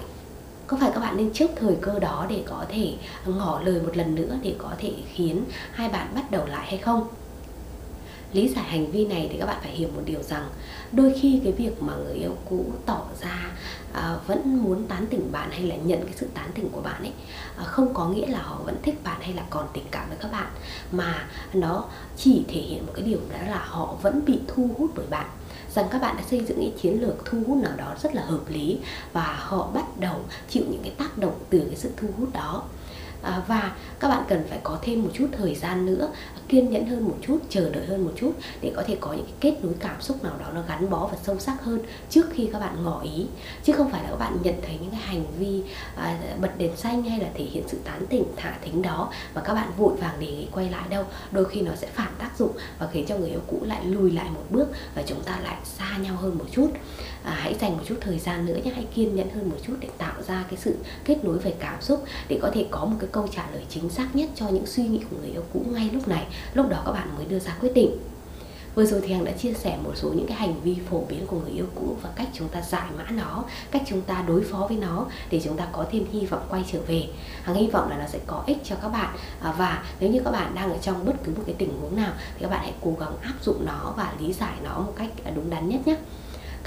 có 0.68 0.76
phải 0.80 0.90
các 0.94 1.00
bạn 1.00 1.16
nên 1.16 1.32
trước 1.32 1.50
thời 1.56 1.76
cơ 1.80 1.98
đó 1.98 2.26
để 2.28 2.42
có 2.46 2.64
thể 2.68 2.94
ngỏ 3.26 3.60
lời 3.64 3.80
một 3.80 3.96
lần 3.96 4.14
nữa 4.14 4.36
để 4.42 4.54
có 4.58 4.70
thể 4.78 4.92
khiến 5.12 5.44
hai 5.72 5.88
bạn 5.88 6.14
bắt 6.14 6.30
đầu 6.30 6.46
lại 6.46 6.66
hay 6.66 6.78
không? 6.78 7.08
Lý 8.32 8.48
giải 8.48 8.64
hành 8.64 8.90
vi 8.90 9.06
này 9.06 9.28
thì 9.32 9.38
các 9.38 9.46
bạn 9.46 9.58
phải 9.62 9.72
hiểu 9.72 9.88
một 9.94 10.02
điều 10.04 10.22
rằng 10.22 10.48
đôi 10.92 11.14
khi 11.20 11.40
cái 11.44 11.52
việc 11.52 11.82
mà 11.82 11.92
người 11.96 12.14
yêu 12.14 12.36
cũ 12.50 12.64
tỏ 12.86 13.04
ra 13.20 13.50
à, 13.92 14.16
vẫn 14.26 14.62
muốn 14.62 14.86
tán 14.86 15.06
tỉnh 15.06 15.32
bạn 15.32 15.50
hay 15.50 15.62
là 15.62 15.76
nhận 15.76 16.04
cái 16.04 16.14
sự 16.16 16.26
tán 16.34 16.50
tỉnh 16.54 16.68
của 16.72 16.80
bạn 16.80 17.02
ấy 17.02 17.12
à, 17.56 17.64
không 17.64 17.94
có 17.94 18.08
nghĩa 18.08 18.26
là 18.26 18.42
họ 18.42 18.60
vẫn 18.64 18.76
thích 18.82 19.04
bạn 19.04 19.20
hay 19.20 19.32
là 19.32 19.42
còn 19.50 19.66
tình 19.72 19.84
cảm 19.90 20.08
với 20.08 20.18
các 20.20 20.32
bạn 20.32 20.48
mà 20.92 21.28
nó 21.52 21.84
chỉ 22.16 22.44
thể 22.48 22.60
hiện 22.60 22.86
một 22.86 22.92
cái 22.94 23.04
điều 23.04 23.20
đó 23.32 23.38
là 23.50 23.64
họ 23.66 23.94
vẫn 24.02 24.24
bị 24.26 24.38
thu 24.46 24.70
hút 24.78 24.90
bởi 24.96 25.06
bạn. 25.10 25.26
Rằng 25.74 25.86
các 25.90 26.02
bạn 26.02 26.16
đã 26.16 26.22
xây 26.30 26.44
dựng 26.44 26.60
những 26.60 26.78
chiến 26.78 27.00
lược 27.00 27.24
thu 27.24 27.38
hút 27.46 27.56
nào 27.62 27.72
đó 27.76 27.94
rất 28.02 28.14
là 28.14 28.22
hợp 28.22 28.40
lý 28.48 28.78
và 29.12 29.36
họ 29.38 29.70
bắt 29.74 29.84
đầu 30.00 30.20
chịu 30.48 30.64
những 30.70 30.82
cái 30.82 30.92
tác 30.98 31.18
động 31.18 31.38
từ 31.50 31.58
cái 31.58 31.76
sự 31.76 31.90
thu 31.96 32.08
hút 32.18 32.32
đó 32.32 32.64
à, 33.22 33.42
và 33.48 33.72
các 34.00 34.08
bạn 34.08 34.24
cần 34.28 34.44
phải 34.48 34.58
có 34.62 34.78
thêm 34.82 35.02
một 35.02 35.10
chút 35.14 35.26
thời 35.32 35.54
gian 35.54 35.86
nữa 35.86 36.08
kiên 36.48 36.70
nhẫn 36.70 36.86
hơn 36.86 37.04
một 37.04 37.16
chút 37.26 37.38
chờ 37.48 37.70
đợi 37.70 37.86
hơn 37.86 38.04
một 38.04 38.12
chút 38.16 38.32
để 38.60 38.72
có 38.76 38.82
thể 38.86 38.96
có 39.00 39.12
những 39.12 39.24
cái 39.24 39.34
kết 39.40 39.64
nối 39.64 39.74
cảm 39.80 40.00
xúc 40.00 40.24
nào 40.24 40.32
đó 40.38 40.46
nó 40.54 40.62
gắn 40.68 40.90
bó 40.90 41.06
và 41.06 41.18
sâu 41.22 41.38
sắc 41.38 41.62
hơn 41.62 41.80
trước 42.10 42.26
khi 42.32 42.48
các 42.52 42.58
bạn 42.58 42.84
ngỏ 42.84 43.00
ý. 43.00 43.26
Chứ 43.64 43.72
không 43.72 43.90
phải 43.90 44.02
là 44.02 44.10
các 44.10 44.16
bạn 44.16 44.38
nhận 44.42 44.54
thấy 44.66 44.78
những 44.80 44.90
cái 44.90 45.00
hành 45.00 45.24
vi 45.38 45.62
à, 45.96 46.18
bật 46.40 46.58
đèn 46.58 46.76
xanh 46.76 47.02
hay 47.02 47.18
là 47.18 47.28
thể 47.34 47.44
hiện 47.44 47.64
sự 47.68 47.78
tán 47.84 48.06
tỉnh 48.06 48.24
thả 48.36 48.58
thính 48.62 48.82
đó 48.82 49.12
và 49.34 49.40
các 49.40 49.54
bạn 49.54 49.70
vội 49.76 49.96
vàng 49.96 50.20
đề 50.20 50.26
nghị 50.26 50.48
quay 50.52 50.70
lại 50.70 50.88
đâu. 50.90 51.04
Đôi 51.30 51.44
khi 51.44 51.60
nó 51.60 51.72
sẽ 51.76 51.86
phản 51.86 52.12
tác 52.18 52.38
dụng 52.38 52.52
và 52.78 52.88
khiến 52.92 53.06
cho 53.08 53.16
người 53.16 53.30
yêu 53.30 53.40
cũ 53.46 53.58
lại 53.62 53.84
lùi 53.84 54.10
lại 54.10 54.30
một 54.34 54.44
bước 54.50 54.68
và 54.94 55.02
chúng 55.06 55.22
ta 55.22 55.38
lại 55.42 55.56
xa 55.64 55.96
nhau 55.98 56.16
hơn 56.16 56.38
một 56.38 56.46
chút. 56.52 56.70
À, 57.24 57.30
hãy 57.30 57.54
dành 57.60 57.76
một 57.76 57.82
chút 57.86 57.96
thời 58.00 58.18
gian 58.18 58.46
nữa 58.46 58.58
nhé 58.64 58.72
hãy 58.74 58.86
kiên 58.94 59.16
nhẫn 59.16 59.30
hơn 59.30 59.50
một 59.50 59.56
chút 59.66 59.74
để 59.80 59.88
tạo 59.98 60.22
ra 60.22 60.44
cái 60.50 60.56
sự 60.56 60.76
kết 61.04 61.24
nối 61.24 61.38
về 61.38 61.54
cảm 61.58 61.80
xúc 61.80 62.04
để 62.28 62.38
có 62.42 62.50
thể 62.54 62.66
có 62.70 62.84
một 62.84 62.96
cái 63.00 63.07
câu 63.12 63.28
trả 63.28 63.50
lời 63.50 63.62
chính 63.68 63.88
xác 63.88 64.16
nhất 64.16 64.28
cho 64.34 64.48
những 64.48 64.66
suy 64.66 64.82
nghĩ 64.82 65.00
của 65.10 65.16
người 65.20 65.30
yêu 65.30 65.42
cũ 65.52 65.62
ngay 65.70 65.90
lúc 65.92 66.08
này 66.08 66.26
lúc 66.54 66.68
đó 66.68 66.82
các 66.86 66.92
bạn 66.92 67.08
mới 67.16 67.24
đưa 67.24 67.38
ra 67.38 67.56
quyết 67.60 67.74
định 67.74 67.98
Vừa 68.78 68.84
rồi 68.84 69.00
thì 69.04 69.12
Hằng 69.12 69.24
đã 69.24 69.32
chia 69.32 69.52
sẻ 69.52 69.78
một 69.84 69.92
số 69.94 70.12
những 70.12 70.26
cái 70.26 70.36
hành 70.36 70.60
vi 70.60 70.76
phổ 70.90 71.04
biến 71.08 71.26
của 71.26 71.40
người 71.40 71.50
yêu 71.50 71.66
cũ 71.74 71.96
và 72.02 72.10
cách 72.16 72.28
chúng 72.34 72.48
ta 72.48 72.62
giải 72.62 72.86
mã 72.96 73.10
nó, 73.10 73.44
cách 73.70 73.82
chúng 73.86 74.00
ta 74.02 74.24
đối 74.28 74.44
phó 74.44 74.66
với 74.68 74.76
nó 74.76 75.06
để 75.30 75.40
chúng 75.44 75.56
ta 75.56 75.66
có 75.72 75.86
thêm 75.90 76.04
hy 76.12 76.26
vọng 76.26 76.46
quay 76.48 76.64
trở 76.72 76.78
về. 76.86 77.04
Hằng 77.42 77.56
hy 77.56 77.66
vọng 77.66 77.90
là 77.90 77.98
nó 77.98 78.06
sẽ 78.06 78.18
có 78.26 78.42
ích 78.46 78.58
cho 78.64 78.76
các 78.82 78.88
bạn 78.88 79.16
à, 79.40 79.54
và 79.58 79.84
nếu 80.00 80.10
như 80.10 80.20
các 80.24 80.30
bạn 80.30 80.54
đang 80.54 80.72
ở 80.72 80.78
trong 80.82 81.06
bất 81.06 81.12
cứ 81.24 81.32
một 81.36 81.42
cái 81.46 81.54
tình 81.58 81.80
huống 81.80 81.96
nào 81.96 82.12
thì 82.34 82.40
các 82.40 82.50
bạn 82.50 82.60
hãy 82.60 82.74
cố 82.80 82.96
gắng 83.00 83.16
áp 83.22 83.34
dụng 83.42 83.66
nó 83.66 83.94
và 83.96 84.12
lý 84.20 84.32
giải 84.32 84.54
nó 84.64 84.78
một 84.78 84.92
cách 84.96 85.10
à, 85.24 85.30
đúng 85.34 85.50
đắn 85.50 85.68
nhất 85.68 85.86
nhé. 85.86 85.96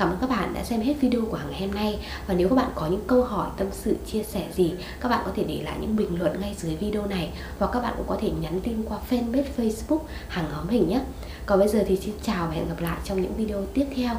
Cảm 0.01 0.10
ơn 0.10 0.17
các 0.22 0.29
bạn 0.29 0.53
đã 0.53 0.63
xem 0.63 0.81
hết 0.81 0.93
video 1.01 1.22
của 1.31 1.38
Hằng 1.38 1.53
hôm 1.53 1.72
nay. 1.72 2.00
Và 2.27 2.34
nếu 2.34 2.50
các 2.50 2.55
bạn 2.55 2.70
có 2.75 2.88
những 2.88 3.03
câu 3.08 3.24
hỏi, 3.24 3.50
tâm 3.58 3.67
sự, 3.72 3.96
chia 4.12 4.24
sẻ 4.24 4.48
gì 4.55 4.74
Các 5.00 5.10
bạn 5.10 5.22
có 5.25 5.31
thể 5.36 5.43
để 5.43 5.62
lại 5.63 5.77
những 5.81 5.96
bình 5.96 6.20
luận 6.20 6.41
ngay 6.41 6.55
dưới 6.58 6.75
video 6.75 7.05
này. 7.08 7.31
Hoặc 7.60 7.72
các 7.74 7.79
bạn 7.79 7.93
cũng 7.98 8.08
có 8.08 8.17
thể 8.22 8.29
nhắn 8.41 8.60
tin 8.63 8.84
qua 8.84 8.98
fanpage 9.10 9.43
Facebook 9.58 10.00
Hằng 10.27 10.51
Hóm 10.51 10.67
Hình 10.67 10.89
nhé. 10.89 11.01
Còn 11.46 11.60
bây 11.60 11.67
giờ 11.67 11.84
thì 11.88 11.98
xin 11.98 12.13
chào 12.24 12.48
và 12.48 12.53
hẹn 12.53 12.67
gặp 12.67 12.81
lại 12.81 12.98
trong 13.03 13.22
những 13.22 13.36
video 13.36 13.65
tiếp 13.74 13.86
theo. 13.96 14.15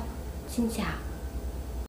Xin 0.48 0.68
chào. 0.76 1.11